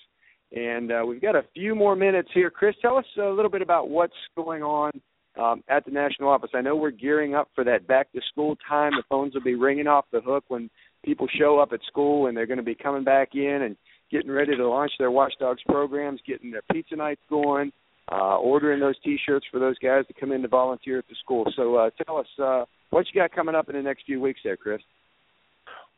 And 0.53 0.93
uh, 0.93 1.03
we've 1.07 1.21
got 1.21 1.35
a 1.35 1.45
few 1.53 1.75
more 1.75 1.97
minutes 1.97 2.29
here. 2.33 2.51
Chris, 2.51 2.77
tell 2.81 2.97
us 2.97 3.05
a 3.19 3.29
little 3.29 3.51
bit 3.51 3.63
about 3.63 3.91
what's 3.91 4.15
going 4.37 4.63
on 4.63 4.93
um, 5.37 5.65
at 5.69 5.85
the 5.85 5.91
national 5.91 6.29
office. 6.29 6.51
I 6.55 6.61
know 6.61 6.77
we're 6.77 6.93
gearing 6.93 7.35
up 7.35 7.49
for 7.55 7.65
that 7.65 7.87
back 7.87 8.13
to 8.13 8.21
school 8.31 8.57
time. 8.69 8.93
The 8.93 9.03
phones 9.09 9.35
will 9.35 9.43
be 9.43 9.57
ringing 9.57 9.89
off 9.89 10.05
the 10.13 10.21
hook 10.21 10.45
when 10.49 10.71
people 11.05 11.29
show 11.39 11.59
up 11.59 11.73
at 11.73 11.81
school 11.87 12.27
and 12.27 12.37
they're 12.37 12.47
going 12.47 12.59
to 12.59 12.65
be 12.65 12.75
coming 12.75 13.05
back 13.05 13.31
in 13.35 13.63
and 13.63 13.77
getting 14.11 14.31
ready 14.31 14.57
to 14.57 14.69
launch 14.69 14.93
their 14.99 15.11
Watchdogs 15.11 15.63
programs, 15.67 16.21
getting 16.27 16.51
their 16.51 16.63
pizza 16.73 16.97
nights 16.97 17.21
going, 17.29 17.73
uh, 18.11 18.37
ordering 18.39 18.81
those 18.81 18.99
T-shirts 19.05 19.47
for 19.51 19.59
those 19.59 19.79
guys 19.79 20.07
to 20.07 20.15
come 20.19 20.33
in 20.33 20.43
to 20.43 20.49
volunteer 20.49 20.99
at 20.99 21.09
the 21.09 21.17
school. 21.23 21.51
So 21.57 21.77
uh, 21.77 21.91
tell 22.05 22.19
us 22.19 22.27
uh, 22.43 22.65
what 22.91 23.07
you 23.13 23.21
got 23.21 23.33
coming 23.33 23.55
up 23.55 23.69
in 23.69 23.77
the 23.77 23.83
next 23.83 24.05
few 24.07 24.21
weeks 24.21 24.41
there, 24.45 24.57
Chris. 24.57 24.81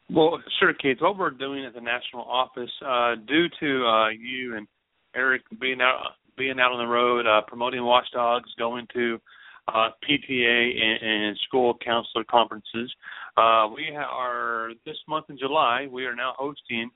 Well, 0.08 0.40
sure, 0.60 0.72
Keith. 0.72 0.98
What 1.00 1.18
we're 1.18 1.30
doing 1.30 1.64
at 1.64 1.74
the 1.74 1.80
national 1.80 2.22
office, 2.22 2.70
uh, 2.84 3.16
due 3.26 3.46
to 3.60 3.86
uh, 3.86 4.08
you 4.10 4.56
and 4.56 4.68
Eric 5.14 5.42
being 5.60 5.80
out 5.80 6.12
being 6.38 6.60
out 6.60 6.70
on 6.70 6.86
the 6.86 6.92
road, 6.92 7.26
uh, 7.26 7.40
promoting 7.46 7.82
watchdogs, 7.82 8.50
going 8.58 8.86
to 8.92 9.18
uh, 9.68 9.90
PTA 10.08 10.82
and, 10.82 11.10
and 11.10 11.38
school 11.46 11.76
counselor 11.84 12.24
conferences. 12.24 12.92
Uh, 13.36 13.68
we 13.74 13.94
are 13.96 14.70
this 14.84 14.96
month 15.08 15.26
in 15.28 15.38
July. 15.38 15.86
We 15.90 16.06
are 16.06 16.14
now 16.14 16.34
hosting 16.38 16.90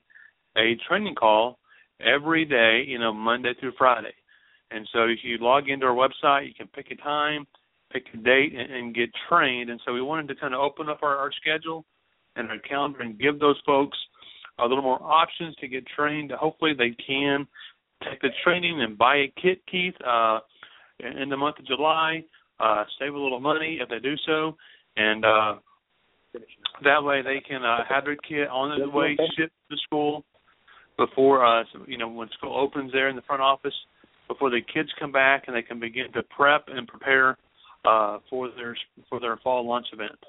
a 0.57 0.75
training 0.87 1.15
call 1.15 1.59
every 1.99 2.45
day, 2.45 2.83
you 2.87 2.99
know, 2.99 3.13
Monday 3.13 3.53
through 3.59 3.73
Friday. 3.77 4.13
And 4.71 4.87
so 4.93 5.03
if 5.03 5.19
you 5.23 5.37
log 5.39 5.69
into 5.69 5.85
our 5.85 5.95
website, 5.95 6.47
you 6.47 6.53
can 6.53 6.67
pick 6.67 6.91
a 6.91 6.95
time, 6.95 7.45
pick 7.91 8.05
a 8.13 8.17
date, 8.17 8.53
and, 8.57 8.71
and 8.73 8.95
get 8.95 9.09
trained. 9.27 9.69
And 9.69 9.81
so 9.85 9.93
we 9.93 10.01
wanted 10.01 10.27
to 10.29 10.35
kind 10.35 10.53
of 10.53 10.61
open 10.61 10.89
up 10.89 10.99
our, 11.03 11.17
our 11.17 11.31
schedule 11.33 11.85
and 12.35 12.49
our 12.49 12.59
calendar 12.59 13.01
and 13.01 13.19
give 13.19 13.39
those 13.39 13.59
folks 13.65 13.97
a 14.59 14.63
little 14.63 14.83
more 14.83 15.01
options 15.01 15.55
to 15.57 15.67
get 15.67 15.85
trained. 15.87 16.31
Hopefully, 16.31 16.73
they 16.77 16.95
can 17.05 17.45
take 18.09 18.21
the 18.21 18.29
training 18.43 18.81
and 18.81 18.97
buy 18.97 19.17
a 19.17 19.33
kit, 19.41 19.61
Keith, 19.69 19.95
uh, 20.05 20.39
in 20.99 21.29
the 21.29 21.37
month 21.37 21.59
of 21.59 21.65
July. 21.65 22.23
Uh, 22.61 22.83
save 22.99 23.13
a 23.13 23.17
little 23.17 23.39
money 23.39 23.79
if 23.81 23.89
they 23.89 23.99
do 23.99 24.15
so, 24.25 24.55
and 24.95 25.25
uh, 25.25 25.55
that 26.83 27.03
way 27.03 27.21
they 27.21 27.41
can 27.47 27.63
uh, 27.63 27.79
have 27.89 28.05
their 28.05 28.15
kit 28.15 28.47
on 28.49 28.79
the 28.79 28.89
way 28.89 29.17
shipped 29.37 29.53
to 29.69 29.77
school 29.85 30.23
before 30.97 31.45
uh, 31.45 31.63
you 31.87 31.97
know 31.97 32.07
when 32.07 32.29
school 32.37 32.55
opens 32.57 32.91
there 32.91 33.09
in 33.09 33.15
the 33.15 33.21
front 33.23 33.41
office 33.41 33.73
before 34.27 34.49
the 34.49 34.61
kids 34.73 34.89
come 34.99 35.11
back 35.11 35.43
and 35.47 35.55
they 35.55 35.61
can 35.61 35.79
begin 35.79 36.11
to 36.13 36.21
prep 36.23 36.65
and 36.67 36.87
prepare 36.87 37.37
uh, 37.85 38.19
for 38.29 38.49
their 38.55 38.77
for 39.09 39.19
their 39.19 39.37
fall 39.37 39.67
lunch 39.67 39.87
event. 39.93 40.19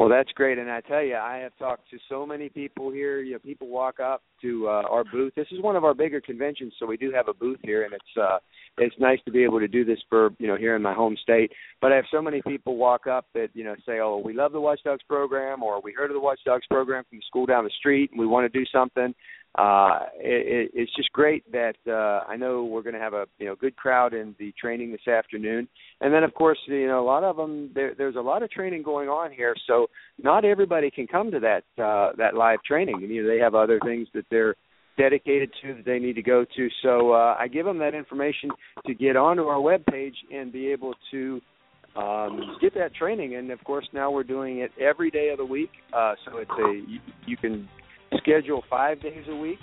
Well, 0.00 0.08
that's 0.08 0.32
great, 0.32 0.56
and 0.56 0.70
I 0.70 0.80
tell 0.80 1.02
you, 1.02 1.16
I 1.16 1.40
have 1.42 1.52
talked 1.58 1.90
to 1.90 1.98
so 2.08 2.24
many 2.24 2.48
people 2.48 2.90
here. 2.90 3.20
You 3.20 3.34
know, 3.34 3.38
people 3.38 3.68
walk 3.68 4.00
up 4.00 4.22
to 4.40 4.66
uh, 4.66 4.84
our 4.88 5.04
booth. 5.04 5.34
This 5.36 5.48
is 5.52 5.60
one 5.60 5.76
of 5.76 5.84
our 5.84 5.92
bigger 5.92 6.22
conventions, 6.22 6.72
so 6.78 6.86
we 6.86 6.96
do 6.96 7.12
have 7.12 7.28
a 7.28 7.34
booth 7.34 7.58
here, 7.62 7.84
and 7.84 7.92
it's 7.92 8.18
uh, 8.18 8.38
it's 8.78 8.94
nice 8.98 9.18
to 9.26 9.30
be 9.30 9.44
able 9.44 9.60
to 9.60 9.68
do 9.68 9.84
this 9.84 9.98
for 10.08 10.30
you 10.38 10.46
know 10.46 10.56
here 10.56 10.74
in 10.74 10.80
my 10.80 10.94
home 10.94 11.18
state. 11.22 11.52
But 11.82 11.92
I 11.92 11.96
have 11.96 12.06
so 12.10 12.22
many 12.22 12.40
people 12.40 12.78
walk 12.78 13.06
up 13.06 13.26
that 13.34 13.48
you 13.52 13.62
know 13.62 13.74
say, 13.84 13.98
"Oh, 14.00 14.22
we 14.24 14.32
love 14.32 14.52
the 14.52 14.60
Watchdogs 14.62 15.02
program," 15.06 15.62
or 15.62 15.82
"We 15.82 15.92
heard 15.92 16.10
of 16.10 16.14
the 16.14 16.20
Watchdogs 16.20 16.64
program 16.70 17.04
from 17.10 17.18
the 17.18 17.24
school 17.26 17.44
down 17.44 17.64
the 17.64 17.70
street, 17.78 18.10
and 18.10 18.18
we 18.18 18.26
want 18.26 18.50
to 18.50 18.58
do 18.58 18.64
something." 18.72 19.14
Uh, 19.56 20.00
it, 20.14 20.70
it's 20.74 20.94
just 20.94 21.10
great 21.12 21.50
that 21.50 21.74
uh, 21.88 22.30
I 22.30 22.36
know 22.36 22.64
we're 22.64 22.82
going 22.82 22.94
to 22.94 23.00
have 23.00 23.14
a 23.14 23.26
you 23.38 23.46
know 23.46 23.56
good 23.56 23.74
crowd 23.74 24.14
in 24.14 24.34
the 24.38 24.52
training 24.60 24.92
this 24.92 25.08
afternoon, 25.08 25.66
and 26.00 26.14
then 26.14 26.22
of 26.22 26.32
course 26.34 26.58
you 26.66 26.86
know 26.86 27.00
a 27.00 27.04
lot 27.04 27.24
of 27.24 27.36
them 27.36 27.70
there, 27.74 27.92
there's 27.98 28.14
a 28.14 28.20
lot 28.20 28.42
of 28.42 28.50
training 28.50 28.84
going 28.84 29.08
on 29.08 29.32
here, 29.32 29.54
so 29.66 29.88
not 30.22 30.44
everybody 30.44 30.90
can 30.90 31.08
come 31.08 31.32
to 31.32 31.40
that 31.40 31.64
uh, 31.82 32.12
that 32.16 32.34
live 32.34 32.62
training. 32.62 33.00
You 33.00 33.22
know 33.22 33.28
they 33.28 33.38
have 33.38 33.56
other 33.56 33.80
things 33.84 34.06
that 34.14 34.24
they're 34.30 34.54
dedicated 34.96 35.50
to 35.62 35.74
that 35.74 35.84
they 35.84 35.98
need 35.98 36.14
to 36.14 36.22
go 36.22 36.44
to. 36.56 36.68
So 36.82 37.12
uh, 37.12 37.34
I 37.38 37.48
give 37.48 37.64
them 37.66 37.78
that 37.78 37.94
information 37.94 38.50
to 38.86 38.94
get 38.94 39.16
onto 39.16 39.44
our 39.44 39.60
web 39.60 39.84
page 39.86 40.14
and 40.32 40.52
be 40.52 40.70
able 40.70 40.94
to 41.10 41.40
um, 41.96 42.56
get 42.60 42.74
that 42.74 42.94
training. 42.94 43.34
And 43.34 43.50
of 43.50 43.62
course, 43.64 43.88
now 43.92 44.12
we're 44.12 44.22
doing 44.22 44.58
it 44.58 44.70
every 44.80 45.10
day 45.10 45.30
of 45.30 45.38
the 45.38 45.44
week. 45.44 45.70
Uh, 45.92 46.14
so 46.24 46.38
it's 46.38 46.50
a 46.50 46.72
you, 46.88 47.00
you 47.26 47.36
can 47.36 47.68
schedule 48.18 48.62
five 48.68 49.00
days 49.02 49.24
a 49.28 49.34
week 49.34 49.58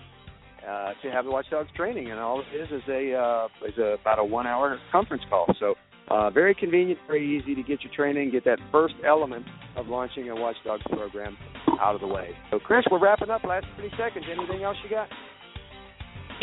uh, 0.68 0.94
to 1.02 1.12
have 1.12 1.26
the 1.26 1.32
Watchdogs 1.32 1.70
training, 1.76 2.12
and 2.12 2.20
all 2.20 2.42
it 2.42 2.56
is 2.56 2.70
is 2.72 2.82
a 2.90 3.14
uh, 3.14 3.48
is 3.68 3.78
a, 3.78 3.98
about 4.02 4.20
a 4.20 4.24
one 4.24 4.48
hour 4.48 4.78
conference 4.92 5.24
call. 5.30 5.54
So 5.60 5.76
uh, 6.10 6.30
very 6.30 6.56
convenient, 6.56 7.00
very 7.08 7.38
easy 7.38 7.56
to 7.56 7.64
get 7.64 7.84
your 7.84 7.94
training, 7.94 8.32
get 8.32 8.46
that 8.46 8.60
first 8.72 8.96
element 9.06 9.46
of 9.76 9.88
launching 9.88 10.30
a 10.30 10.36
Watchdogs 10.36 10.84
program 10.90 11.38
out 11.80 11.96
of 11.96 12.02
the 12.02 12.08
way. 12.08 12.30
So 12.52 12.60
Chris, 12.60 12.84
we're 12.90 13.00
wrapping 13.00 13.30
up. 13.30 13.44
Last 13.44 13.66
30 13.76 13.90
seconds. 13.98 14.26
Anything 14.30 14.64
else 14.64 14.78
you 14.84 14.90
got? 14.90 15.08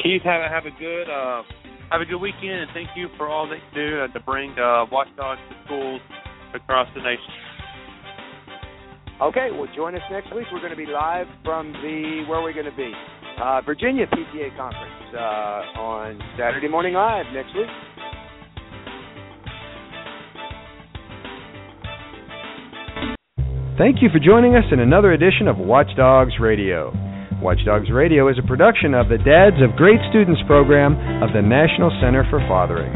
Keith, 0.03 0.23
have 0.23 0.43
a 0.43 0.49
have 0.49 0.67
a 0.67 0.75
good 0.79 1.09
uh, 1.09 1.43
have 1.91 2.01
a 2.01 2.05
good 2.05 2.21
weekend, 2.21 2.67
and 2.67 2.71
thank 2.75 2.89
you 2.97 3.09
for 3.17 3.29
all 3.29 3.49
that 3.49 3.57
you 3.57 3.89
do 3.89 4.01
uh, 4.01 4.09
to 4.09 4.21
bring 4.21 4.51
uh, 4.53 4.85
Watchdogs 4.91 5.41
to 5.49 5.57
schools 5.65 6.01
across 6.55 6.89
the 6.95 7.01
nation. 7.01 7.44
Okay, 9.23 9.49
well, 9.53 9.69
join 9.77 9.95
us 9.95 10.03
next 10.11 10.35
week. 10.35 10.47
We're 10.53 10.59
going 10.59 10.75
to 10.75 10.77
be 10.77 10.87
live 10.87 11.27
from 11.45 11.73
the 11.73 12.25
where 12.29 12.41
are 12.41 12.43
we 12.43 12.53
going 12.53 12.67
to 12.67 12.77
be? 12.77 12.93
Uh, 13.41 13.61
Virginia 13.63 14.07
PTA 14.07 14.57
conference 14.57 15.15
uh, 15.15 15.79
on 15.79 16.19
Saturday 16.37 16.67
morning 16.67 16.95
live 16.95 17.27
next 17.33 17.55
week. 17.55 17.71
Thank 23.79 24.03
you 24.03 24.09
for 24.11 24.19
joining 24.19 24.57
us 24.57 24.65
in 24.73 24.81
another 24.81 25.13
edition 25.13 25.47
of 25.47 25.59
Watchdogs 25.59 26.35
Radio. 26.41 26.91
Watchdogs 27.43 27.91
Radio 27.91 28.29
is 28.29 28.39
a 28.39 28.47
production 28.47 28.95
of 28.95 29.09
the 29.09 29.19
Dads 29.19 29.63
of 29.63 29.77
Great 29.77 29.99
Students 30.11 30.43
program 30.47 30.95
of 31.23 31.31
the 31.35 31.43
National 31.43 31.91
Center 32.03 32.27
for 32.31 32.39
Fathering. 32.51 32.91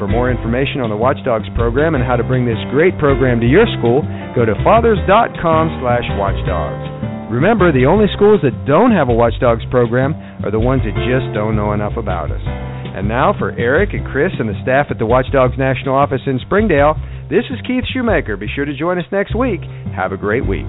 For 0.00 0.08
more 0.08 0.32
information 0.32 0.80
on 0.80 0.90
the 0.90 0.96
Watchdogs 0.96 1.48
program 1.54 1.94
and 1.94 2.02
how 2.04 2.16
to 2.16 2.24
bring 2.24 2.44
this 2.44 2.58
great 2.72 2.96
program 2.98 3.40
to 3.40 3.46
your 3.46 3.68
school, 3.78 4.02
go 4.34 4.44
to 4.44 4.54
fathers.com 4.64 5.64
slash 5.80 6.06
watchdogs. 6.16 6.92
Remember, 7.32 7.72
the 7.72 7.88
only 7.88 8.12
schools 8.12 8.40
that 8.44 8.52
don't 8.68 8.92
have 8.92 9.08
a 9.08 9.16
Watchdogs 9.16 9.64
program 9.70 10.12
are 10.44 10.50
the 10.50 10.60
ones 10.60 10.82
that 10.84 10.92
just 11.08 11.32
don't 11.32 11.56
know 11.56 11.72
enough 11.72 11.96
about 11.96 12.30
us. 12.30 12.44
And 12.44 13.08
now 13.08 13.32
for 13.38 13.56
Eric 13.56 13.94
and 13.94 14.04
Chris 14.04 14.32
and 14.38 14.48
the 14.48 14.60
staff 14.62 14.88
at 14.90 14.98
the 14.98 15.06
Watchdogs 15.06 15.56
National 15.56 15.96
Office 15.96 16.20
in 16.26 16.38
Springdale, 16.44 16.92
this 17.30 17.48
is 17.48 17.56
Keith 17.66 17.84
Schumacher. 17.88 18.36
Be 18.36 18.52
sure 18.54 18.66
to 18.66 18.76
join 18.76 18.98
us 18.98 19.08
next 19.10 19.34
week. 19.34 19.60
Have 19.96 20.12
a 20.12 20.18
great 20.18 20.46
week. 20.46 20.68